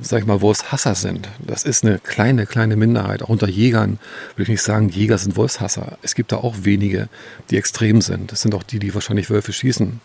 [0.00, 1.28] sag ich mal, Wolfshasser sind.
[1.40, 3.22] Das ist eine kleine, kleine Minderheit.
[3.22, 3.98] Auch unter Jägern
[4.34, 5.98] würde ich nicht sagen, Jäger sind Wolfshasser.
[6.02, 7.08] Es gibt da auch wenige,
[7.50, 8.30] die extrem sind.
[8.30, 10.00] Das sind auch die, die wahrscheinlich Wölfe schießen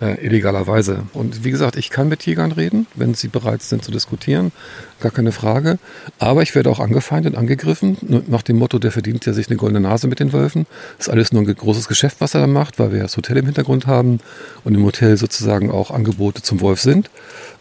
[0.00, 1.04] äh, illegalerweise.
[1.12, 4.52] Und wie gesagt, ich kann mit Jägern reden, wenn sie bereit sind zu diskutieren,
[5.00, 5.78] gar keine Frage.
[6.18, 9.80] Aber ich werde auch angefeindet, angegriffen, nach dem Motto, der verdient ja sich eine goldene
[9.80, 10.66] Nase mit den Wölfen.
[10.98, 13.38] Das ist alles nur ein großes Geschäft, was er da macht, weil wir das Hotel
[13.38, 14.20] im Hintergrund haben
[14.64, 17.10] und im Hotel sozusagen auch Angebote zum Wolf sind,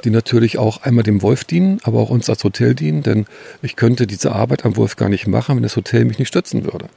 [0.04, 3.26] die natürlich auch einmal dem Wolf dienen, aber auch uns als Hotel dienen, denn
[3.62, 6.66] ich könnte diese Arbeit am Wolf gar nicht machen, wenn das Hotel mich nicht stützen
[6.66, 6.88] würde.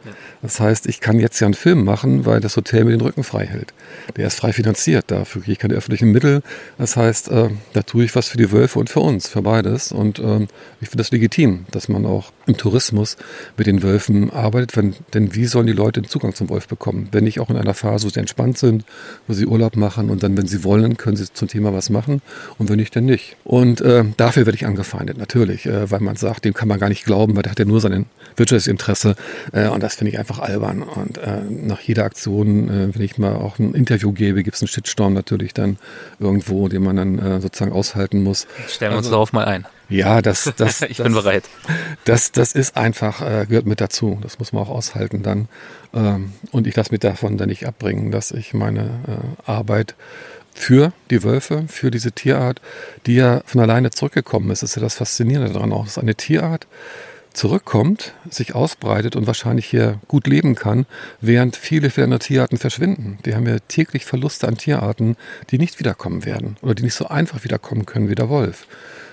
[0.43, 3.25] Das heißt, ich kann jetzt ja einen Film machen, weil das Hotel mir den Rücken
[3.25, 3.73] frei hält.
[4.17, 6.43] Der ist frei finanziert, da dafür kriege ich keine öffentlichen Mittel.
[6.79, 9.93] Das heißt, äh, da tue ich was für die Wölfe und für uns, für beides.
[9.93, 10.47] Und äh,
[10.81, 13.17] ich finde das legitim, dass man auch im Tourismus
[13.57, 14.77] mit den Wölfen arbeitet.
[14.77, 17.09] Wenn, denn wie sollen die Leute den Zugang zum Wolf bekommen?
[17.13, 18.85] Wenn nicht auch in einer Phase, wo sie entspannt sind,
[19.27, 22.23] wo sie Urlaub machen und dann, wenn sie wollen, können sie zum Thema was machen
[22.59, 23.37] und wenn nicht, dann nicht.
[23.45, 26.89] Und äh, dafür werde ich angefeindet, natürlich, äh, weil man sagt, dem kann man gar
[26.89, 28.07] nicht glauben, weil der hat ja nur sein
[28.37, 29.15] Wirtschaftsinteresse
[29.53, 30.83] äh, und das finde ich einfach albern.
[30.83, 34.63] Und äh, nach jeder Aktion, äh, wenn ich mal auch ein Interview gebe, gibt es
[34.63, 35.79] einen Shitstorm natürlich dann
[36.19, 38.47] irgendwo, den man dann äh, sozusagen aushalten muss.
[38.69, 39.67] Stellen wir uns also, darauf mal ein.
[39.91, 41.45] Ja, das, das, ich das, bin bereit.
[42.05, 44.19] Das, das ist einfach, äh, gehört mit dazu.
[44.23, 45.49] Das muss man auch aushalten dann.
[45.93, 49.95] Ähm, und ich lasse mich davon dann nicht abbringen, dass ich meine äh, Arbeit
[50.55, 52.61] für die Wölfe, für diese Tierart,
[53.07, 54.63] die ja von alleine zurückgekommen ist.
[54.63, 55.85] Das ist ja das Faszinierende daran auch.
[55.85, 56.67] Das ist eine Tierart,
[57.33, 60.87] zurückkommt, sich ausbreitet und wahrscheinlich hier gut leben kann,
[61.21, 63.19] während viele viele Tierarten verschwinden.
[63.23, 65.17] Wir haben ja täglich Verluste an Tierarten,
[65.51, 68.67] die nicht wiederkommen werden oder die nicht so einfach wiederkommen können wie der Wolf.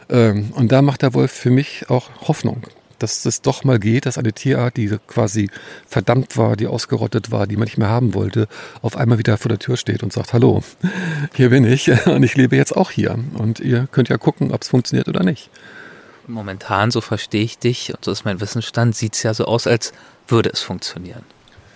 [0.09, 2.63] Ähm, und da macht der Wolf für mich auch Hoffnung,
[2.99, 5.49] dass es doch mal geht, dass eine Tierart, die quasi
[5.87, 8.47] verdammt war, die ausgerottet war, die man nicht mehr haben wollte,
[8.81, 10.63] auf einmal wieder vor der Tür steht und sagt, hallo,
[11.35, 13.17] hier bin ich und ich lebe jetzt auch hier.
[13.33, 15.49] Und ihr könnt ja gucken, ob es funktioniert oder nicht.
[16.27, 19.65] Momentan, so verstehe ich dich, und so ist mein Wissensstand, sieht es ja so aus,
[19.65, 19.93] als
[20.27, 21.23] würde es funktionieren.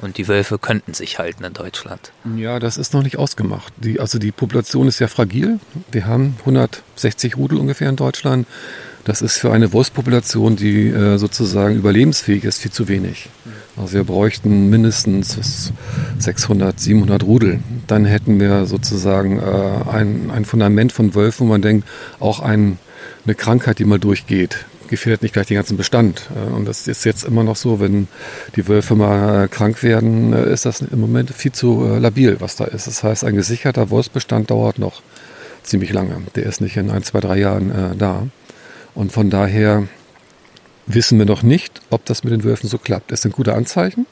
[0.01, 2.11] Und die Wölfe könnten sich halten in Deutschland.
[2.35, 3.71] Ja, das ist noch nicht ausgemacht.
[3.77, 5.59] Die, also die Population ist ja fragil.
[5.91, 8.47] Wir haben 160 Rudel ungefähr in Deutschland.
[9.03, 13.29] Das ist für eine Wolfspopulation, die äh, sozusagen überlebensfähig ist, viel zu wenig.
[13.75, 15.71] Also wir bräuchten mindestens
[16.19, 17.59] 600, 700 Rudel.
[17.87, 21.87] Dann hätten wir sozusagen äh, ein, ein Fundament von Wölfen, wo man denkt,
[22.19, 22.77] auch ein
[23.25, 26.29] eine Krankheit, die mal durchgeht, gefährdet nicht gleich den ganzen Bestand.
[26.35, 28.07] Äh, und das ist jetzt immer noch so, wenn
[28.55, 32.55] die Wölfe mal krank werden, äh, ist das im Moment viel zu äh, labil, was
[32.55, 32.85] da ist.
[32.85, 35.01] Das heißt, ein gesicherter Wolfsbestand dauert noch
[35.63, 36.17] ziemlich lange.
[36.35, 38.27] Der ist nicht in ein, zwei, drei Jahren äh, da.
[38.93, 39.87] Und von daher
[40.85, 43.11] wissen wir noch nicht, ob das mit den Wölfen so klappt.
[43.11, 44.05] Es sind gute Anzeichen.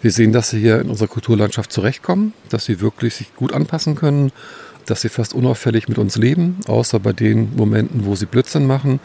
[0.00, 3.94] Wir sehen, dass sie hier in unserer Kulturlandschaft zurechtkommen, dass sie wirklich sich gut anpassen
[3.94, 4.32] können
[4.86, 9.00] dass sie fast unauffällig mit uns leben, außer bei den Momenten, wo sie Blödsinn machen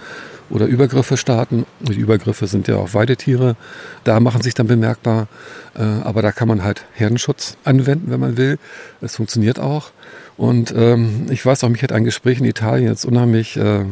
[0.50, 1.66] oder Übergriffe starten.
[1.80, 3.56] Die Übergriffe sind ja auch Weidetiere.
[4.04, 5.28] Da machen sich dann bemerkbar.
[5.76, 8.58] Äh, aber da kann man halt Herdenschutz anwenden, wenn man will.
[9.02, 9.92] Es funktioniert auch.
[10.38, 13.86] Und ähm, ich weiß auch, mich hat ein Gespräch in Italien jetzt unheimlich äh,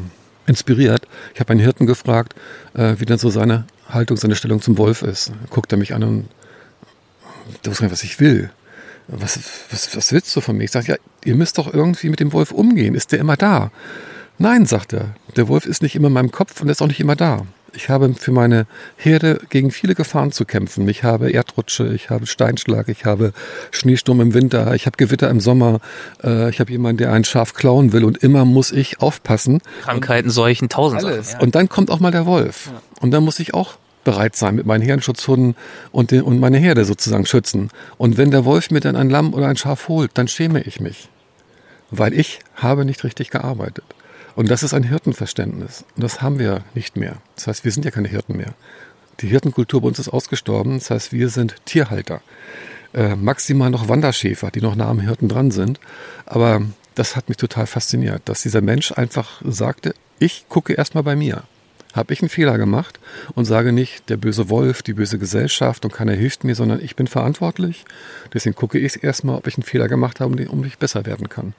[0.47, 1.07] inspiriert.
[1.33, 2.35] Ich habe einen Hirten gefragt,
[2.73, 5.31] äh, wie denn so seine Haltung, seine Stellung zum Wolf ist.
[5.49, 6.27] Guckt er mich an und
[7.63, 8.51] du weißt gar nicht, was ich will
[9.07, 9.39] was,
[9.69, 10.63] was, was willst du von mir?
[10.63, 12.95] Ich sage, ja, ihr müsst doch irgendwie mit dem Wolf umgehen.
[12.95, 13.71] Ist der immer da?
[14.37, 16.99] Nein, sagt er, der Wolf ist nicht immer in meinem Kopf und ist auch nicht
[16.99, 17.45] immer da.
[17.73, 20.87] Ich habe für meine Herde gegen viele Gefahren zu kämpfen.
[20.87, 23.33] Ich habe Erdrutsche, ich habe Steinschlag, ich habe
[23.71, 25.81] Schneesturm im Winter, ich habe Gewitter im Sommer,
[26.23, 29.61] äh, ich habe jemanden, der ein Schaf klauen will und immer muss ich aufpassen.
[29.81, 31.31] Krankheiten, Seuchen, tausend Alles.
[31.31, 31.39] Sachen.
[31.39, 31.43] Ja.
[31.43, 32.71] Und dann kommt auch mal der Wolf.
[33.01, 35.55] Und dann muss ich auch bereit sein, mit meinen Herdenschutzhunden
[35.91, 37.69] und, den, und meine Herde sozusagen schützen.
[37.97, 40.79] Und wenn der Wolf mir dann ein Lamm oder ein Schaf holt, dann schäme ich
[40.79, 41.09] mich.
[41.91, 43.83] Weil ich habe nicht richtig gearbeitet.
[44.35, 45.85] Und das ist ein Hirtenverständnis.
[45.95, 47.17] Und das haben wir nicht mehr.
[47.35, 48.53] Das heißt, wir sind ja keine Hirten mehr.
[49.21, 50.77] Die Hirtenkultur bei uns ist ausgestorben.
[50.77, 52.21] Das heißt, wir sind Tierhalter.
[52.93, 55.79] Äh, maximal noch Wanderschäfer, die noch nah am Hirten dran sind.
[56.25, 56.61] Aber
[56.95, 61.43] das hat mich total fasziniert, dass dieser Mensch einfach sagte, ich gucke erstmal bei mir.
[61.93, 62.99] Habe ich einen Fehler gemacht
[63.35, 66.97] und sage nicht, der böse Wolf, die böse Gesellschaft und keiner hilft mir, sondern ich
[66.97, 67.85] bin verantwortlich.
[68.33, 71.53] Deswegen gucke ich erstmal, ob ich einen Fehler gemacht habe, um ich besser werden kann.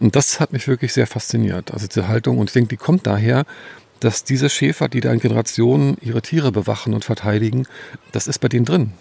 [0.00, 1.72] Und das hat mich wirklich sehr fasziniert.
[1.72, 2.38] Also diese Haltung.
[2.38, 3.44] Und ich denke, die kommt daher,
[4.00, 7.66] dass diese Schäfer, die da in Generationen ihre Tiere bewachen und verteidigen,
[8.12, 8.92] das ist bei denen drin.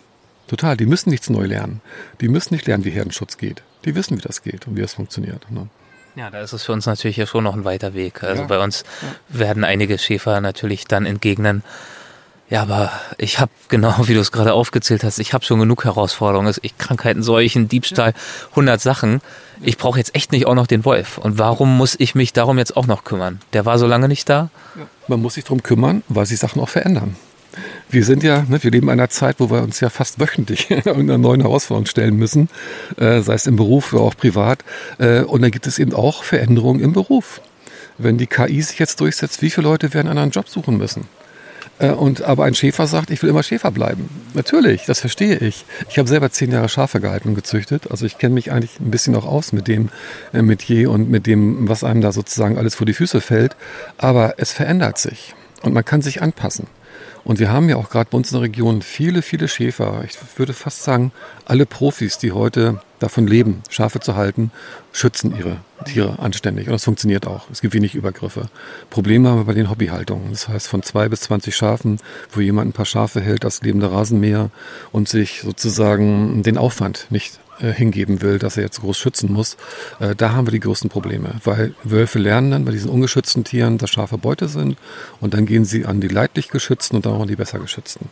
[0.48, 0.76] Total.
[0.76, 1.82] Die müssen nichts neu lernen.
[2.22, 3.64] Die müssen nicht lernen, wie Herdenschutz geht.
[3.86, 5.50] Die wissen, wie das geht und wie das funktioniert.
[5.50, 5.70] Ne?
[6.16, 8.24] Ja, da ist es für uns natürlich ja schon noch ein weiter Weg.
[8.24, 8.48] Also ja.
[8.48, 9.40] bei uns ja.
[9.40, 11.64] werden einige Schäfer natürlich dann entgegnen,
[12.50, 15.86] ja, aber ich habe genau, wie du es gerade aufgezählt hast, ich habe schon genug
[15.86, 16.54] Herausforderungen.
[16.62, 18.14] Ich Krankheiten, Seuchen, Diebstahl,
[18.52, 19.22] 100 Sachen.
[19.62, 21.18] Ich brauche jetzt echt nicht auch noch den Wolf.
[21.18, 23.40] Und warum muss ich mich darum jetzt auch noch kümmern?
[23.54, 24.50] Der war so lange nicht da.
[25.08, 27.16] Man muss sich darum kümmern, weil sich Sachen auch verändern.
[27.90, 30.70] Wir sind ja, ne, wir leben in einer Zeit, wo wir uns ja fast wöchentlich
[30.86, 32.48] einer neuen Herausforderung stellen müssen,
[32.98, 34.64] äh, sei es im Beruf oder auch privat.
[35.00, 37.42] Äh, und dann gibt es eben auch Veränderungen im Beruf.
[37.98, 41.08] Wenn die KI sich jetzt durchsetzt, wie viele Leute werden einen anderen Job suchen müssen?
[41.80, 44.10] Äh, und aber ein Schäfer sagt, ich will immer Schäfer bleiben.
[44.34, 45.66] Natürlich, das verstehe ich.
[45.90, 47.90] Ich habe selber zehn Jahre Schafe gehalten und gezüchtet.
[47.90, 49.90] Also ich kenne mich eigentlich ein bisschen auch aus mit dem
[50.34, 53.56] äh, Metier und mit dem, was einem da sozusagen alles vor die Füße fällt.
[53.98, 56.68] Aber es verändert sich und man kann sich anpassen.
[57.24, 60.04] Und wir haben ja auch gerade bei uns in der Region viele, viele Schäfer.
[60.06, 61.12] Ich würde fast sagen,
[61.46, 64.52] alle Profis, die heute davon leben, Schafe zu halten,
[64.92, 66.68] schützen ihre Tiere anständig.
[66.68, 67.50] Und das funktioniert auch.
[67.52, 68.50] Es gibt wenig Übergriffe.
[68.90, 70.32] Probleme haben wir bei den Hobbyhaltungen.
[70.32, 72.00] Das heißt, von zwei bis zwanzig Schafen,
[72.32, 74.50] wo jemand ein paar Schafe hält, das lebende Rasenmäher
[74.92, 79.58] und sich sozusagen den Aufwand nicht äh, hingeben will, dass er jetzt groß schützen muss,
[80.00, 81.36] äh, da haben wir die größten Probleme.
[81.44, 84.78] Weil Wölfe lernen dann bei diesen ungeschützten Tieren, dass Schafe Beute sind
[85.22, 88.10] und dann gehen sie an die leidlich geschützten und dann auch an die besser geschützten.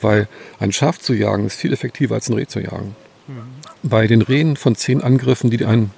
[0.00, 0.26] Weil
[0.58, 2.96] ein Schaf zu jagen ist viel effektiver als ein Reh zu jagen.
[3.82, 5.90] Bei den Rehen von zehn Angriffen, die ein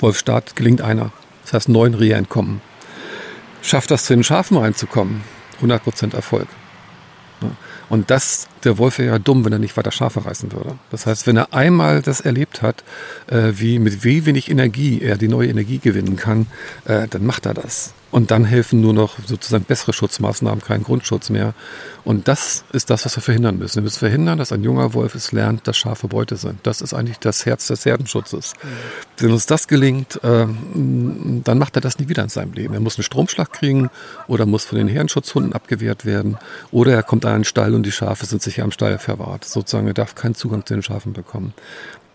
[0.00, 1.12] Wolf startet, gelingt einer.
[1.44, 2.60] Das heißt, neun Rehe entkommen.
[3.62, 5.22] Schafft das zu den Schafen reinzukommen,
[5.62, 6.48] 100% Erfolg.
[7.88, 10.78] Und das, der Wolf wäre ja dumm, wenn er nicht weiter Schafe reißen würde.
[10.90, 12.84] Das heißt, wenn er einmal das erlebt hat,
[13.28, 16.46] äh, wie mit wie wenig Energie er die neue Energie gewinnen kann,
[16.84, 17.94] äh, dann macht er das.
[18.10, 21.52] Und dann helfen nur noch sozusagen bessere Schutzmaßnahmen, kein Grundschutz mehr.
[22.04, 23.76] Und das ist das, was wir verhindern müssen.
[23.76, 26.60] Wir müssen verhindern, dass ein junger Wolf es lernt, dass Schafe Beute sind.
[26.62, 28.54] Das ist eigentlich das Herz des Herdenschutzes.
[28.54, 28.68] Mhm.
[29.18, 32.72] Wenn uns das gelingt, äh, dann macht er das nie wieder in seinem Leben.
[32.72, 33.90] Er muss einen Stromschlag kriegen
[34.26, 36.38] oder muss von den Herdenschutzhunden abgewehrt werden.
[36.70, 39.44] Oder er kommt an einen Stall und die Schafe sind sicher am Stall verwahrt.
[39.44, 41.52] Sozusagen, er darf keinen Zugang zu den Schafen bekommen.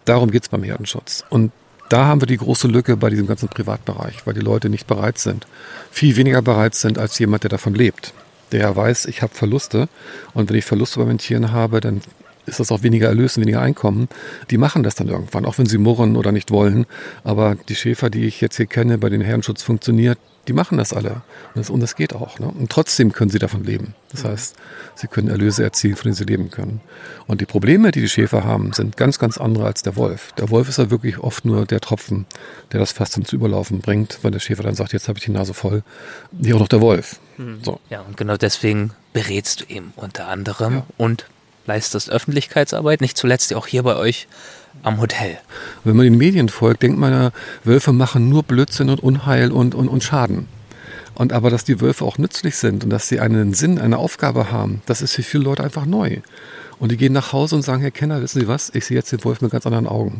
[0.05, 1.23] Darum geht es beim Herdenschutz.
[1.29, 1.51] Und
[1.93, 5.19] da haben wir die große Lücke bei diesem ganzen Privatbereich, weil die Leute nicht bereit
[5.19, 5.45] sind.
[5.91, 8.15] Viel weniger bereit sind als jemand, der davon lebt.
[8.51, 9.87] Der weiß, ich habe Verluste
[10.33, 12.01] und wenn ich Verluste bei meinen Tieren habe, dann
[12.47, 14.09] ist das auch weniger Erlös weniger Einkommen.
[14.49, 16.87] Die machen das dann irgendwann, auch wenn sie murren oder nicht wollen.
[17.23, 20.17] Aber die Schäfer, die ich jetzt hier kenne, bei den Herrenschutz funktioniert,
[20.47, 21.21] die machen das alle.
[21.53, 22.39] Und das, und das geht auch.
[22.39, 22.47] Ne?
[22.47, 23.95] Und trotzdem können sie davon leben.
[24.11, 24.55] Das heißt,
[24.95, 26.81] sie können Erlöse erzielen, von denen sie leben können.
[27.27, 30.33] Und die Probleme, die die Schäfer haben, sind ganz, ganz andere als der Wolf.
[30.33, 32.25] Der Wolf ist ja wirklich oft nur der Tropfen,
[32.71, 35.31] der das fast zum Überlaufen bringt, weil der Schäfer dann sagt, jetzt habe ich die
[35.31, 35.83] Nase voll.
[36.41, 37.19] Hier auch noch der Wolf.
[37.37, 37.59] Mhm.
[37.63, 37.79] So.
[37.89, 40.85] Ja, und genau deswegen berätst du eben unter anderem ja.
[40.97, 41.25] und
[41.65, 44.27] leistest Öffentlichkeitsarbeit, nicht zuletzt auch hier bei euch
[44.81, 45.37] am Hotel.
[45.83, 47.31] Wenn man den Medien folgt, denkt man,
[47.63, 50.47] Wölfe machen nur Blödsinn und Unheil und, und, und Schaden.
[51.15, 54.51] Und aber, dass die Wölfe auch nützlich sind und dass sie einen Sinn, eine Aufgabe
[54.51, 56.17] haben, das ist für viele Leute einfach neu.
[56.79, 59.11] Und die gehen nach Hause und sagen, Herr Kenner, wissen Sie was, ich sehe jetzt
[59.11, 60.19] den Wolf mit ganz anderen Augen.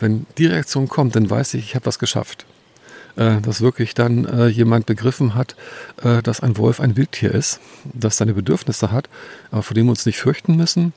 [0.00, 2.44] Wenn die Reaktion kommt, dann weiß ich, ich habe was geschafft.
[3.14, 5.54] Äh, dass wirklich dann äh, jemand begriffen hat,
[6.02, 9.10] äh, dass ein Wolf ein Wildtier ist, das seine Bedürfnisse hat,
[9.50, 10.94] aber vor dem wir uns nicht fürchten müssen,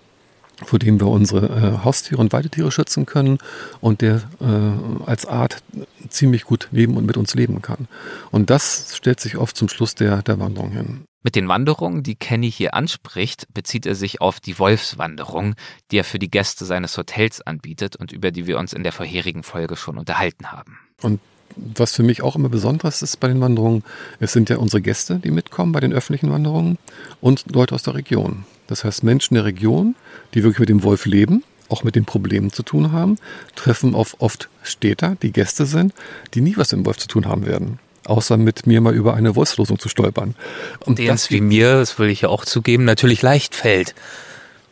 [0.63, 3.39] vor dem wir unsere äh, Haustiere und Weidetiere schützen können
[3.81, 5.61] und der äh, als Art
[6.09, 7.87] ziemlich gut leben und mit uns leben kann.
[8.31, 11.05] Und das stellt sich oft zum Schluss der, der Wanderung hin.
[11.23, 15.55] Mit den Wanderungen, die Kenny hier anspricht, bezieht er sich auf die Wolfswanderung,
[15.89, 18.91] die er für die Gäste seines Hotels anbietet und über die wir uns in der
[18.91, 20.77] vorherigen Folge schon unterhalten haben.
[21.01, 21.19] Und
[21.55, 23.83] was für mich auch immer besonderes ist bei den Wanderungen,
[24.19, 26.77] es sind ja unsere Gäste, die mitkommen bei den öffentlichen Wanderungen
[27.21, 28.45] und Leute aus der Region.
[28.67, 29.95] Das heißt Menschen der Region,
[30.35, 33.17] die wirklich mit dem Wolf leben, auch mit den Problemen zu tun haben,
[33.55, 35.93] treffen auf oft Städter, die Gäste sind,
[36.33, 39.15] die nie was mit dem Wolf zu tun haben werden außer mit mir mal über
[39.15, 40.35] eine Wolfslosung zu stolpern.
[40.81, 43.95] Und denen es wie mir, das will ich ja auch zugeben, natürlich leicht fällt,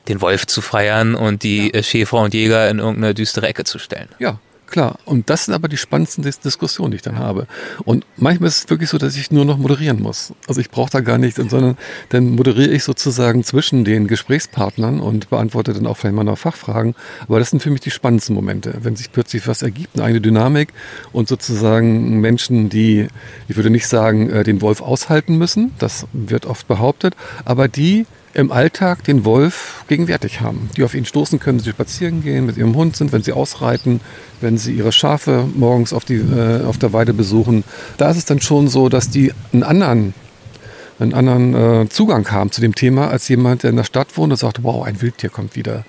[0.07, 1.83] den Wolf zu feiern und die ja.
[1.83, 4.09] Schäfer und Jäger in irgendeine düstere Ecke zu stellen.
[4.19, 4.39] Ja,
[4.73, 7.45] Klar, und das sind aber die spannendsten Diskussionen, die ich dann habe.
[7.85, 10.33] Und manchmal ist es wirklich so, dass ich nur noch moderieren muss.
[10.47, 11.77] Also ich brauche da gar nichts, sondern
[12.09, 16.95] dann moderiere ich sozusagen zwischen den Gesprächspartnern und beantworte dann auch vielleicht mal noch Fachfragen.
[17.27, 20.21] Aber das sind für mich die spannendsten Momente, wenn sich plötzlich was ergibt, eine eigene
[20.21, 20.69] Dynamik
[21.11, 23.09] und sozusagen Menschen, die,
[23.47, 27.15] ich würde nicht sagen, äh, den Wolf aushalten müssen, das wird oft behauptet,
[27.45, 31.69] aber die im Alltag den Wolf gegenwärtig haben, die auf ihn stoßen können, wenn sie
[31.69, 34.01] spazieren gehen, mit ihrem Hund sind, wenn sie ausreiten,
[34.41, 37.63] wenn sie ihre Schafe morgens auf, die, äh, auf der Weide besuchen.
[37.97, 40.13] Da ist es dann schon so, dass die einen anderen,
[40.99, 41.53] einen anderen
[41.83, 44.63] äh, Zugang haben zu dem Thema, als jemand, der in der Stadt wohnt und sagt,
[44.63, 45.85] wow, ein Wildtier kommt wieder.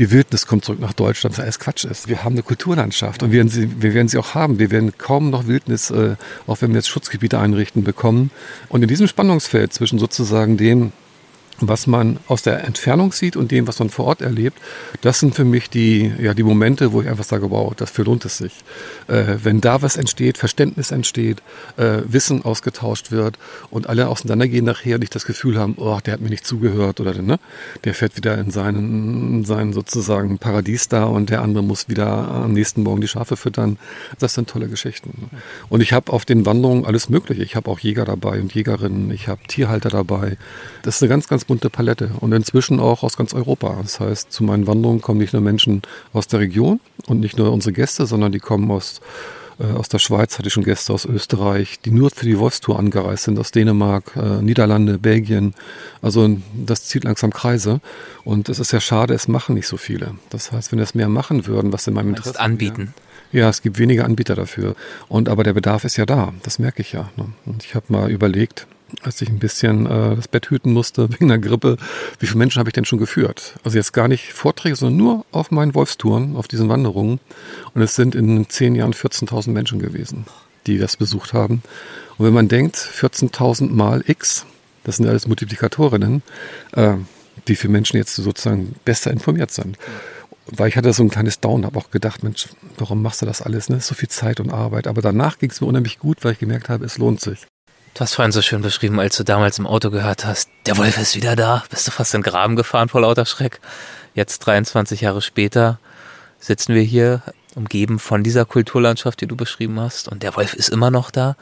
[0.00, 2.08] Die Wildnis kommt zurück nach Deutschland, was alles Quatsch ist.
[2.08, 4.58] Wir haben eine Kulturlandschaft und wir werden sie, wir werden sie auch haben.
[4.58, 6.16] Wir werden kaum noch Wildnis, äh,
[6.48, 8.32] auch wenn wir jetzt Schutzgebiete einrichten, bekommen.
[8.68, 10.90] Und in diesem Spannungsfeld zwischen sozusagen dem,
[11.60, 14.58] was man aus der Entfernung sieht und dem, was man vor Ort erlebt,
[15.02, 18.24] das sind für mich die, ja, die Momente, wo ich einfach sage, wow, dafür lohnt
[18.24, 18.52] es sich.
[19.06, 21.42] Äh, wenn da was entsteht, Verständnis entsteht,
[21.76, 23.38] äh, Wissen ausgetauscht wird
[23.70, 27.14] und alle auseinandergehen nachher nicht das Gefühl haben, oh, der hat mir nicht zugehört oder
[27.20, 27.38] ne,
[27.84, 32.06] der fährt wieder in seinen, in seinen sozusagen Paradies da und der andere muss wieder
[32.06, 33.78] am nächsten Morgen die Schafe füttern.
[34.18, 35.30] Das sind tolle Geschichten.
[35.68, 37.42] Und ich habe auf den Wanderungen alles Mögliche.
[37.42, 40.36] Ich habe auch Jäger dabei und Jägerinnen, ich habe Tierhalter dabei.
[40.82, 43.78] Das ist eine ganz, ganz bunte Palette und inzwischen auch aus ganz Europa.
[43.82, 45.82] Das heißt, zu meinen Wanderungen kommen nicht nur Menschen
[46.12, 49.00] aus der Region und nicht nur unsere Gäste, sondern die kommen aus,
[49.58, 52.78] äh, aus der Schweiz, hatte ich schon Gäste aus Österreich, die nur für die Wolfstour
[52.78, 55.54] angereist sind, aus Dänemark, äh, Niederlande, Belgien.
[56.02, 57.80] Also das zieht langsam Kreise
[58.24, 60.14] und es ist ja schade, es machen nicht so viele.
[60.30, 62.94] Das heißt, wenn es mehr machen würden, was in meinem Interesse anbieten.
[62.96, 64.76] Ja, ja, es gibt wenige Anbieter dafür.
[65.08, 66.32] Und aber der Bedarf ist ja da.
[66.44, 67.10] Das merke ich ja.
[67.16, 67.26] Ne?
[67.46, 68.68] Und ich habe mal überlegt,
[69.02, 71.76] als ich ein bisschen äh, das Bett hüten musste wegen der Grippe,
[72.18, 73.54] wie viele Menschen habe ich denn schon geführt?
[73.64, 77.20] Also jetzt gar nicht Vorträge, sondern nur auf meinen Wolfstouren, auf diesen Wanderungen.
[77.74, 80.26] Und es sind in zehn Jahren 14.000 Menschen gewesen,
[80.66, 81.62] die das besucht haben.
[82.18, 84.46] Und wenn man denkt, 14.000 mal X,
[84.84, 86.22] das sind alles Multiplikatorinnen,
[86.72, 86.94] äh,
[87.46, 89.76] wie viele Menschen jetzt sozusagen besser informiert sind.
[90.46, 93.40] Weil ich hatte so ein kleines Down, habe auch gedacht, Mensch, warum machst du das
[93.40, 93.70] alles?
[93.70, 93.80] Ne?
[93.80, 94.86] So viel Zeit und Arbeit.
[94.86, 97.46] Aber danach ging es mir unheimlich gut, weil ich gemerkt habe, es lohnt sich.
[97.94, 100.98] Du hast vorhin so schön beschrieben, als du damals im Auto gehört hast, der Wolf
[100.98, 103.60] ist wieder da, bist du fast in den Graben gefahren vor lauter Schreck.
[104.14, 105.78] Jetzt 23 Jahre später
[106.40, 107.22] sitzen wir hier,
[107.54, 111.36] umgeben von dieser Kulturlandschaft, die du beschrieben hast, und der Wolf ist immer noch da.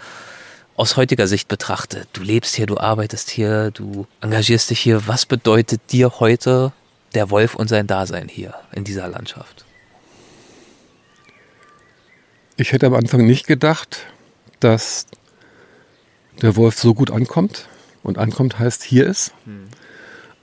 [0.76, 5.06] Aus heutiger Sicht betrachtet, du lebst hier, du arbeitest hier, du engagierst dich hier.
[5.06, 6.72] Was bedeutet dir heute
[7.14, 9.64] der Wolf und sein Dasein hier in dieser Landschaft?
[12.58, 14.00] Ich hätte am Anfang nicht gedacht,
[14.60, 15.06] dass
[16.40, 17.68] der Wolf so gut ankommt.
[18.02, 19.32] Und ankommt heißt, hier ist.
[19.44, 19.68] Hm.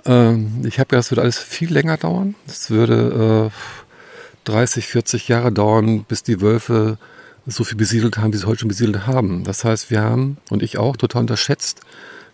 [0.05, 2.35] Ähm, ich habe ja, es würde alles viel länger dauern.
[2.47, 6.97] Es würde äh, 30, 40 Jahre dauern, bis die Wölfe
[7.45, 9.43] so viel besiedelt haben, wie sie heute schon besiedelt haben.
[9.43, 11.81] Das heißt, wir haben, und ich auch, total unterschätzt,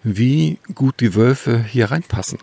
[0.03, 2.39] wie gut die Wölfe hier reinpassen.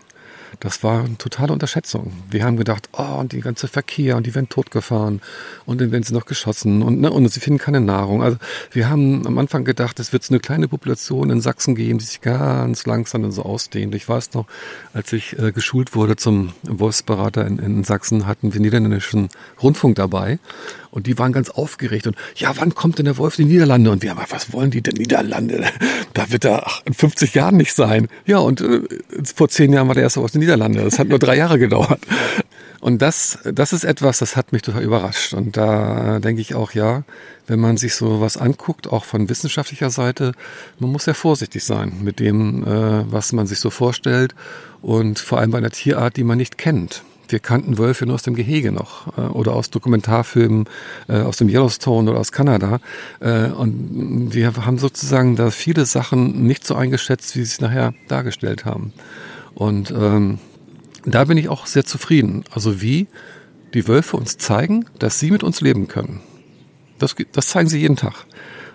[0.60, 2.12] Das war eine totale Unterschätzung.
[2.30, 5.20] Wir haben gedacht, oh, und die ganze Verkehr und die werden totgefahren
[5.66, 8.22] und dann werden sie noch geschossen und, ne, und sie finden keine Nahrung.
[8.22, 8.38] Also
[8.70, 12.04] wir haben am Anfang gedacht, es wird so eine kleine Population in Sachsen geben, die
[12.04, 13.94] sich ganz langsam so ausdehnt.
[13.94, 14.46] Ich weiß noch,
[14.92, 19.28] als ich äh, geschult wurde zum Wolfsberater in, in Sachsen, hatten wir niederländischen
[19.62, 20.38] Rundfunk dabei
[20.92, 23.90] und die waren ganz aufgeregt und ja, wann kommt denn der Wolf in die Niederlande?
[23.90, 25.64] Und wir haben was wollen die denn Niederlande?
[26.14, 28.06] Da wird er in 50 Jahren nicht sein.
[28.26, 28.82] Ja, und äh,
[29.34, 30.84] vor zehn Jahren war der erste Wolf in den Niederlande.
[30.84, 32.00] Das hat nur drei Jahre gedauert.
[32.80, 35.34] Und das, das ist etwas, das hat mich total überrascht.
[35.34, 37.04] Und da denke ich auch, ja,
[37.46, 40.32] wenn man sich so was anguckt, auch von wissenschaftlicher Seite,
[40.80, 44.34] man muss sehr vorsichtig sein mit dem, äh, was man sich so vorstellt.
[44.82, 48.22] Und vor allem bei einer Tierart, die man nicht kennt wir kannten Wölfe nur aus
[48.22, 50.68] dem Gehege noch äh, oder aus Dokumentarfilmen
[51.08, 52.78] äh, aus dem Yellowstone oder aus Kanada.
[53.20, 57.94] Äh, und wir haben sozusagen da viele Sachen nicht so eingeschätzt, wie sie es nachher
[58.08, 58.92] dargestellt haben.
[59.54, 60.38] Und ähm,
[61.04, 62.44] da bin ich auch sehr zufrieden.
[62.52, 63.08] Also wie
[63.74, 66.20] die Wölfe uns zeigen, dass sie mit uns leben können.
[66.98, 68.26] Das, das zeigen sie jeden Tag.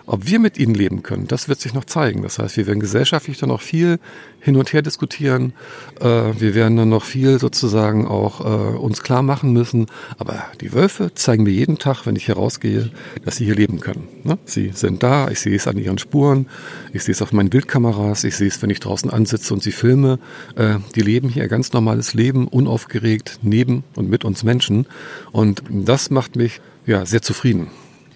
[0.08, 2.22] Ob wir mit ihnen leben können, das wird sich noch zeigen.
[2.22, 3.98] Das heißt, wir werden gesellschaftlich dann noch viel
[4.40, 5.52] hin und her diskutieren.
[6.00, 9.84] Äh, wir werden dann noch viel sozusagen auch äh, uns klar machen müssen.
[10.16, 12.90] Aber die Wölfe zeigen mir jeden Tag, wenn ich hier rausgehe,
[13.26, 14.08] dass sie hier leben können.
[14.24, 14.38] Ne?
[14.46, 16.46] Sie sind da, ich sehe es an ihren Spuren,
[16.94, 19.72] ich sehe es auf meinen Bildkameras, ich sehe es, wenn ich draußen ansitze und sie
[19.72, 20.18] filme.
[20.56, 24.86] Äh, die leben hier ein ganz normales Leben, unaufgeregt, neben und mit uns Menschen.
[25.32, 27.66] Und das macht mich ja sehr zufrieden,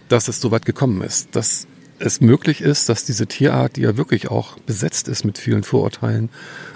[0.08, 1.36] dass es so weit gekommen ist.
[1.36, 1.66] Dass
[2.02, 6.30] es möglich ist, dass diese Tierart, die ja wirklich auch besetzt ist mit vielen Vorurteilen,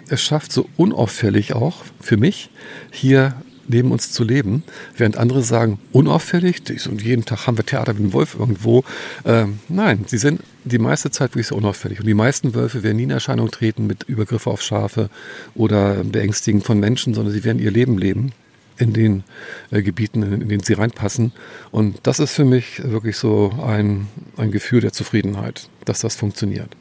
[0.08, 2.50] es schafft, so unauffällig auch für mich
[2.92, 3.34] hier
[3.68, 4.62] neben uns zu leben,
[4.96, 8.84] während andere sagen, unauffällig, und jeden Tag haben wir Theater mit einem Wolf irgendwo.
[9.24, 11.98] Ähm, nein, sie sind die meiste Zeit wirklich so unauffällig.
[11.98, 15.10] Und die meisten Wölfe werden nie in Erscheinung treten mit Übergriffe auf Schafe
[15.56, 18.32] oder Beängstigen von Menschen, sondern sie werden ihr Leben leben
[18.78, 19.24] in den
[19.70, 21.32] äh, Gebieten, in denen sie reinpassen.
[21.70, 26.76] Und das ist für mich wirklich so ein, ein Gefühl der Zufriedenheit, dass das funktioniert.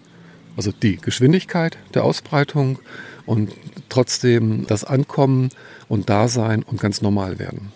[0.57, 2.79] Also die Geschwindigkeit der Ausbreitung
[3.25, 3.51] und
[3.89, 5.49] trotzdem das Ankommen
[5.89, 7.71] und Dasein und ganz normal werden.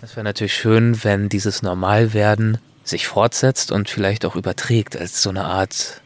[0.00, 5.30] Das wäre natürlich schön, wenn dieses Normalwerden sich fortsetzt und vielleicht auch überträgt als so
[5.30, 6.02] eine Art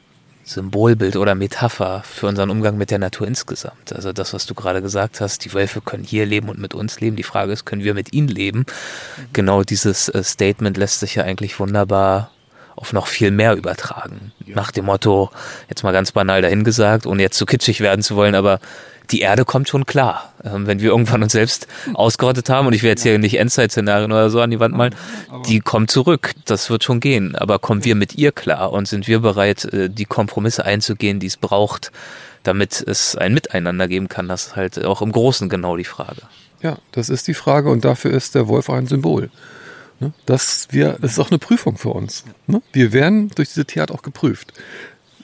[0.48, 3.92] Symbolbild oder Metapher für unseren Umgang mit der Natur insgesamt.
[3.92, 7.00] Also das, was du gerade gesagt hast, die Wölfe können hier leben und mit uns
[7.00, 7.16] leben.
[7.16, 8.60] Die Frage ist, können wir mit ihnen leben?
[8.60, 9.26] Mhm.
[9.32, 12.30] Genau dieses äh, Statement lässt sich ja eigentlich wunderbar
[12.78, 14.32] auf noch viel mehr übertragen.
[14.46, 14.54] Ja.
[14.54, 15.30] Nach dem Motto,
[15.68, 18.60] jetzt mal ganz banal dahingesagt, ohne jetzt zu kitschig werden zu wollen, aber
[19.10, 20.32] die Erde kommt schon klar.
[20.44, 24.12] Ähm, wenn wir irgendwann uns selbst ausgerottet haben, und ich will jetzt hier nicht Endzeit-Szenarien
[24.12, 24.94] oder so an die Wand malen,
[25.46, 26.32] die kommt zurück.
[26.44, 27.34] Das wird schon gehen.
[27.34, 31.26] Aber kommen wir mit ihr klar und sind wir bereit, äh, die Kompromisse einzugehen, die
[31.26, 31.90] es braucht,
[32.42, 34.28] damit es ein Miteinander geben kann?
[34.28, 36.22] Das ist halt auch im Großen genau die Frage.
[36.60, 39.30] Ja, das ist die Frage und dafür ist der Wolf ein Symbol.
[40.00, 40.12] Ne?
[40.26, 42.24] Dass wir, das ist auch eine Prüfung für uns.
[42.46, 42.62] Ne?
[42.72, 44.52] Wir werden durch diese Theater auch geprüft.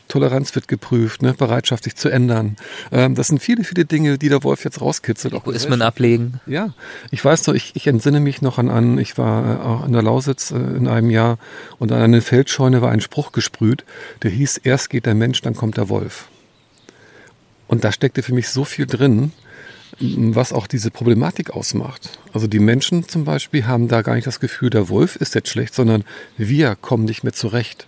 [0.09, 1.33] Toleranz wird geprüft, ne?
[1.33, 2.57] Bereitschaft, sich zu ändern.
[2.93, 5.35] Ähm, das sind viele, viele Dinge, die der Wolf jetzt rauskitzelt.
[5.35, 6.41] Egoismen ablegen.
[6.47, 6.75] Ja,
[7.11, 9.93] ich weiß noch, ich, ich entsinne mich noch an, an ich war äh, auch in
[9.93, 11.39] der Lausitz äh, in einem Jahr
[11.79, 13.85] und an eine Feldscheune war ein Spruch gesprüht,
[14.23, 16.29] der hieß, erst geht der Mensch, dann kommt der Wolf.
[17.67, 19.33] Und da steckte für mich so viel drin,
[20.01, 22.19] was auch diese Problematik ausmacht.
[22.33, 25.49] Also die Menschen zum Beispiel haben da gar nicht das Gefühl, der Wolf ist jetzt
[25.49, 26.05] schlecht, sondern
[26.37, 27.87] wir kommen nicht mehr zurecht.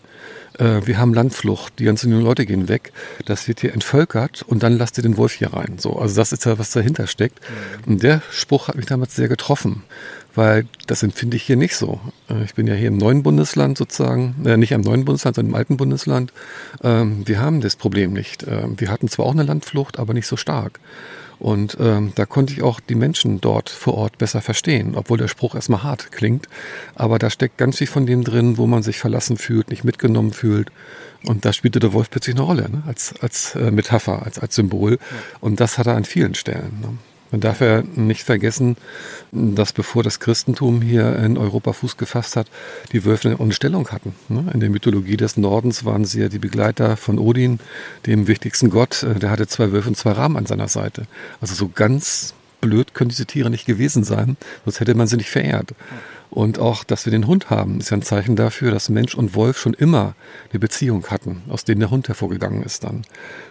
[0.58, 2.92] Äh, wir haben Landflucht, die ganzen jungen Leute gehen weg,
[3.24, 5.76] das wird hier entvölkert und dann lasst ihr den Wolf hier rein.
[5.78, 7.40] So, also das ist ja, was dahinter steckt.
[7.40, 7.92] Mhm.
[7.92, 9.82] Und der Spruch hat mich damals sehr getroffen,
[10.34, 12.00] weil das empfinde ich hier nicht so.
[12.30, 15.52] Äh, ich bin ja hier im neuen Bundesland sozusagen, äh, nicht im neuen Bundesland, sondern
[15.52, 16.32] im alten Bundesland.
[16.82, 18.44] Ähm, wir haben das Problem nicht.
[18.46, 20.80] Ähm, wir hatten zwar auch eine Landflucht, aber nicht so stark.
[21.38, 25.28] Und ähm, da konnte ich auch die Menschen dort vor Ort besser verstehen, obwohl der
[25.28, 26.48] Spruch erstmal hart klingt.
[26.94, 30.32] Aber da steckt ganz viel von dem drin, wo man sich verlassen fühlt, nicht mitgenommen
[30.32, 30.70] fühlt.
[31.26, 32.82] Und da spielte der Wolf plötzlich eine Rolle, ne?
[32.86, 34.98] als, als äh, Metapher, als, als Symbol.
[35.40, 36.78] Und das hat er an vielen Stellen.
[36.80, 36.98] Ne?
[37.30, 38.76] Man darf ja nicht vergessen,
[39.32, 42.48] dass bevor das Christentum hier in Europa Fuß gefasst hat,
[42.92, 44.14] die Wölfe eine Stellung hatten.
[44.28, 44.44] Ne?
[44.54, 47.58] In der Mythologie des Nordens waren sie ja die Begleiter von Odin,
[48.06, 49.02] dem wichtigsten Gott.
[49.02, 51.06] Äh, der hatte zwei Wölfe und zwei Raben an seiner Seite.
[51.40, 55.30] Also so ganz blöd können diese Tiere nicht gewesen sein, sonst hätte man sie nicht
[55.30, 55.74] verehrt.
[56.30, 59.34] Und auch, dass wir den Hund haben, ist ja ein Zeichen dafür, dass Mensch und
[59.34, 60.14] Wolf schon immer
[60.50, 63.02] eine Beziehung hatten, aus denen der Hund hervorgegangen ist dann.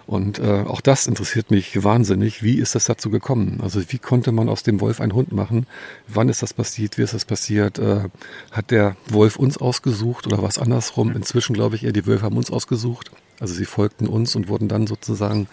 [0.05, 2.43] Und äh, auch das interessiert mich wahnsinnig.
[2.43, 3.59] Wie ist das dazu gekommen?
[3.63, 5.65] Also wie konnte man aus dem Wolf einen Hund machen?
[6.07, 6.97] Wann ist das passiert?
[6.97, 7.79] Wie ist das passiert?
[7.79, 8.09] Äh,
[8.51, 11.11] hat der Wolf uns ausgesucht oder was andersrum?
[11.15, 13.11] Inzwischen glaube ich eher, die Wölfe haben uns ausgesucht.
[13.39, 15.47] Also sie folgten uns und wurden dann sozusagen,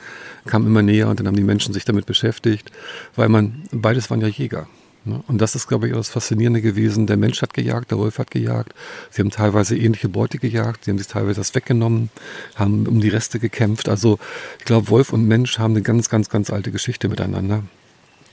[0.46, 2.70] kamen immer näher und dann haben die Menschen sich damit beschäftigt,
[3.16, 4.68] weil man, beides waren ja Jäger.
[5.04, 5.22] Ne?
[5.26, 7.06] Und das ist, glaube ich, auch das Faszinierende gewesen.
[7.06, 8.74] Der Mensch hat gejagt, der Wolf hat gejagt.
[9.10, 10.84] Sie haben teilweise ähnliche Beute gejagt.
[10.84, 12.10] Sie haben sich teilweise das weggenommen,
[12.54, 13.88] haben um die Reste gekämpft.
[13.88, 14.18] Also
[14.58, 17.64] ich glaube, Wolf und Mensch haben eine ganz, ganz, ganz alte Geschichte miteinander.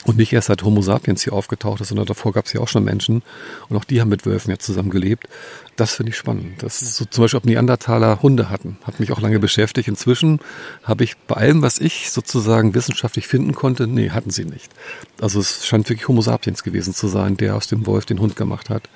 [0.06, 2.70] Und nicht erst seit Homo sapiens hier aufgetaucht ist, sondern davor gab es ja auch
[2.70, 3.22] schon Menschen.
[3.68, 5.28] Und auch die haben mit Wölfen ja zusammen gelebt.
[5.76, 6.64] Das finde ich spannend.
[6.64, 9.89] Das ist so zum Beispiel, ob Neandertaler Hunde hatten, hat mich auch lange beschäftigt.
[9.89, 10.39] Inzwischen
[10.84, 14.72] habe ich bei allem, was ich sozusagen wissenschaftlich finden konnte, nee, hatten sie nicht.
[15.20, 18.36] Also es scheint wirklich Homo sapiens gewesen zu sein, der aus dem Wolf den Hund
[18.36, 18.89] gemacht hat.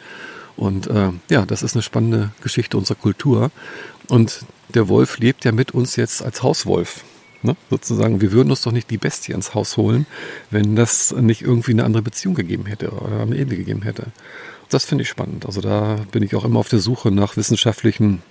[0.56, 3.52] Und äh, ja, das ist eine spannende Geschichte unserer Kultur.
[4.08, 7.04] Und der Wolf lebt ja mit uns jetzt als Hauswolf.
[7.44, 7.56] Ne?
[7.70, 10.06] Sozusagen, wir würden uns doch nicht die Bestie ins Haus holen,
[10.50, 14.08] wenn das nicht irgendwie eine andere Beziehung gegeben hätte oder eine Ehe gegeben hätte.
[14.70, 15.46] Das finde ich spannend.
[15.46, 18.22] Also da bin ich auch immer auf der Suche nach wissenschaftlichen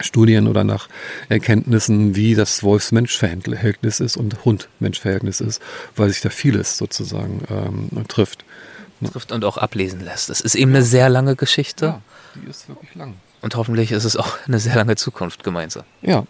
[0.00, 0.88] Studien oder nach
[1.28, 5.60] Erkenntnissen, wie das Wolfs-Mensch-Verhältnis ist und Hund-Mensch-Verhältnis ist,
[5.96, 8.44] weil sich da vieles sozusagen ähm, trifft.
[9.10, 10.28] Trifft und auch ablesen lässt.
[10.28, 11.86] Das ist eben eine sehr lange Geschichte.
[11.86, 12.02] Ja,
[12.34, 13.14] die ist wirklich lang.
[13.40, 15.84] Und hoffentlich ist es auch eine sehr lange Zukunft gemeinsam.
[16.02, 16.24] Ja.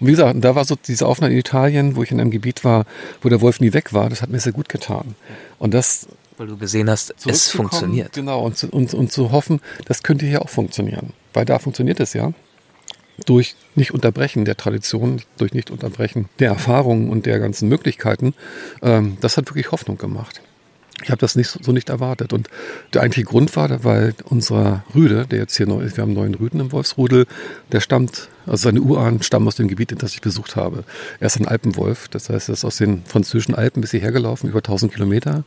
[0.00, 2.64] Und wie gesagt, da war so diese Aufnahme in Italien, wo ich in einem Gebiet
[2.64, 2.84] war,
[3.22, 5.14] wo der Wolf nie weg war, das hat mir sehr gut getan.
[5.58, 6.06] Und das
[6.38, 8.12] weil du gesehen hast, es funktioniert.
[8.12, 11.14] Genau, und, zu- und, und zu hoffen, das könnte hier auch funktionieren.
[11.32, 12.32] Weil da funktioniert es ja.
[13.24, 18.34] Durch Nicht-Unterbrechen der Tradition, durch Nicht-Unterbrechen der Erfahrungen und der ganzen Möglichkeiten,
[18.82, 20.42] ähm, das hat wirklich Hoffnung gemacht.
[21.02, 22.32] Ich habe das nicht so nicht erwartet.
[22.32, 22.48] Und
[22.94, 26.34] der eigentliche Grund war, weil unser Rüde, der jetzt hier neu ist, wir haben neuen
[26.34, 27.26] Rüden im Wolfsrudel,
[27.70, 30.84] der stammt, also seine Urahnen stammen aus dem Gebiet, das ich besucht habe.
[31.20, 34.48] Er ist ein Alpenwolf, das heißt, er ist aus den französischen Alpen bis hierher gelaufen,
[34.48, 35.44] über 1000 Kilometer.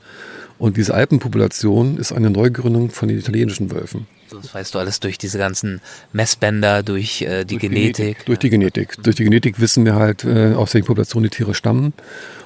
[0.60, 4.08] Und diese Alpenpopulation ist eine Neugründung von den italienischen Wölfen.
[4.30, 5.82] Das weißt du alles durch diese ganzen
[6.12, 8.26] Messbänder, durch äh, die Genetik.
[8.26, 9.02] Durch die Genetik.
[9.02, 11.94] Durch die Genetik wissen wir halt, äh, aus welchen Populationen die Tiere stammen.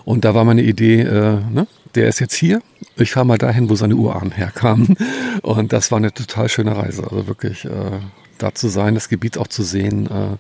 [0.06, 2.62] Und da war meine Idee, äh, ne, der ist jetzt hier.
[2.98, 4.96] Ich fahre mal dahin, wo seine Urahnen herkamen.
[5.42, 7.04] Und das war eine total schöne Reise.
[7.04, 8.00] Also wirklich äh,
[8.38, 10.38] da zu sein, das Gebiet auch zu sehen äh,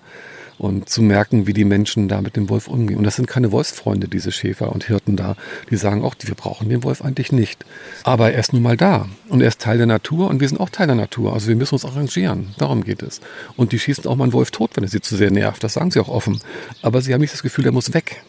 [0.60, 2.98] und zu merken, wie die Menschen da mit dem Wolf umgehen.
[2.98, 5.36] Und das sind keine Wolfsfreunde, diese Schäfer und Hirten da.
[5.72, 7.66] Die sagen auch, wir brauchen den Wolf eigentlich nicht.
[8.04, 9.08] Aber er ist nun mal da.
[9.30, 11.34] Und er ist Teil der Natur und wir sind auch Teil der Natur.
[11.34, 12.54] Also wir müssen uns arrangieren.
[12.60, 13.20] Darum geht es.
[13.58, 15.64] Und die schießen auch mal einen Wolf tot, wenn er sie zu sehr nervt.
[15.64, 16.40] Das sagen sie auch offen.
[16.84, 18.22] Aber sie haben nicht das Gefühl, der muss weg.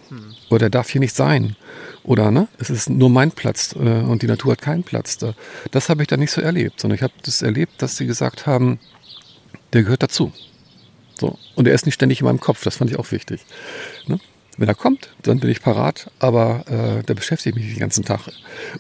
[0.48, 1.56] Oder der darf hier nicht sein.
[2.04, 5.16] Oder ne, es ist nur mein Platz äh, und die Natur hat keinen Platz.
[5.18, 5.34] Da.
[5.70, 8.46] Das habe ich da nicht so erlebt, sondern ich habe das erlebt, dass sie gesagt
[8.46, 8.78] haben,
[9.72, 10.32] der gehört dazu.
[11.18, 11.38] So.
[11.54, 13.40] Und er ist nicht ständig in meinem Kopf, das fand ich auch wichtig.
[14.06, 14.20] Ne?
[14.56, 18.04] Wenn er kommt, dann bin ich parat, aber äh, da beschäftige ich mich den ganzen
[18.04, 18.28] Tag.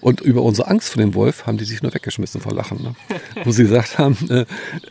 [0.00, 2.82] Und über unsere Angst vor dem Wolf haben die sich nur weggeschmissen vor Lachen.
[2.82, 2.94] Ne?
[3.42, 4.44] Wo sie gesagt haben, äh,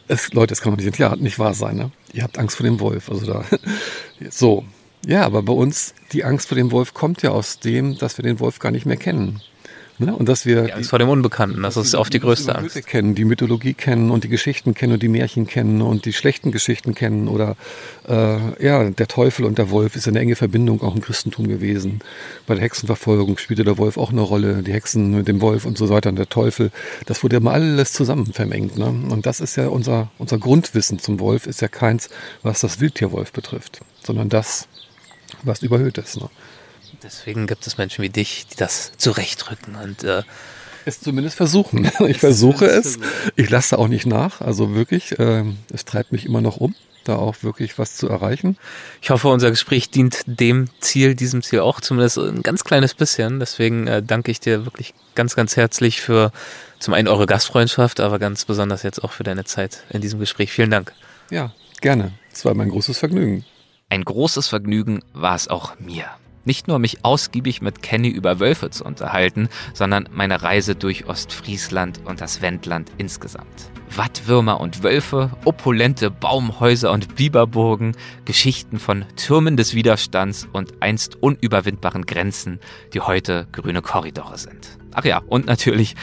[0.08, 1.78] es, Leute, das kann doch nicht, ja, nicht wahr sein.
[1.78, 1.92] Ne?
[2.14, 3.10] Ihr habt Angst vor dem Wolf.
[3.10, 3.46] Also da,
[4.30, 4.66] so.
[5.06, 8.24] Ja, aber bei uns, die Angst vor dem Wolf kommt ja aus dem, dass wir
[8.24, 9.41] den Wolf gar nicht mehr kennen.
[9.99, 10.16] Ne?
[10.16, 12.76] Und dass wir Die Angst vor dem Unbekannten, das ist oft die größte Angst.
[12.76, 16.14] Mythe kennen, die Mythologie kennen und die Geschichten kennen und die Märchen kennen und die
[16.14, 17.56] schlechten Geschichten kennen oder
[18.10, 21.99] äh, ja, der Teufel und der Wolf ist eine enge Verbindung auch im Christentum gewesen.
[22.47, 25.78] Bei der Hexenverfolgung spielte der Wolf auch eine Rolle, die Hexen mit dem Wolf und
[25.78, 26.72] so weiter und der Teufel.
[27.06, 28.78] Das wurde immer alles zusammen vermengt.
[28.78, 28.88] Ne?
[28.88, 32.10] Und das ist ja unser, unser Grundwissen zum Wolf, ist ja keins,
[32.41, 34.68] was das Wildtierwolf betrifft, sondern das,
[35.44, 36.18] was überhöht ist.
[36.18, 36.30] Ne?
[37.02, 40.24] Deswegen gibt es Menschen wie dich, die das zurechtrücken und äh,
[40.86, 41.89] Es zumindest versuchen.
[42.08, 43.00] Ich versuche es.
[43.36, 44.41] Ich lasse auch nicht nach.
[44.41, 48.58] Also wirklich, ähm, es treibt mich immer noch um, da auch wirklich was zu erreichen.
[49.02, 53.39] Ich hoffe, unser Gespräch dient dem Ziel, diesem Ziel auch zumindest ein ganz kleines bisschen.
[53.39, 56.32] Deswegen äh, danke ich dir wirklich ganz, ganz herzlich für
[56.80, 60.52] zum einen eure Gastfreundschaft, aber ganz besonders jetzt auch für deine Zeit in diesem Gespräch.
[60.52, 60.94] Vielen Dank.
[61.30, 62.14] Ja, gerne.
[62.32, 63.46] Es war mein großes Vergnügen.
[63.90, 66.06] Ein großes Vergnügen war es auch mir.
[66.46, 72.02] Nicht nur mich ausgiebig mit Kenny über Wölfe zu unterhalten, sondern meine Reise durch Ostfriesland
[72.06, 73.72] und das Wendland insgesamt.
[73.96, 82.06] Wattwürmer und Wölfe, opulente Baumhäuser und Biberburgen, Geschichten von Türmen des Widerstands und einst unüberwindbaren
[82.06, 82.60] Grenzen,
[82.94, 84.78] die heute grüne Korridore sind.
[84.94, 85.96] Ach ja, und natürlich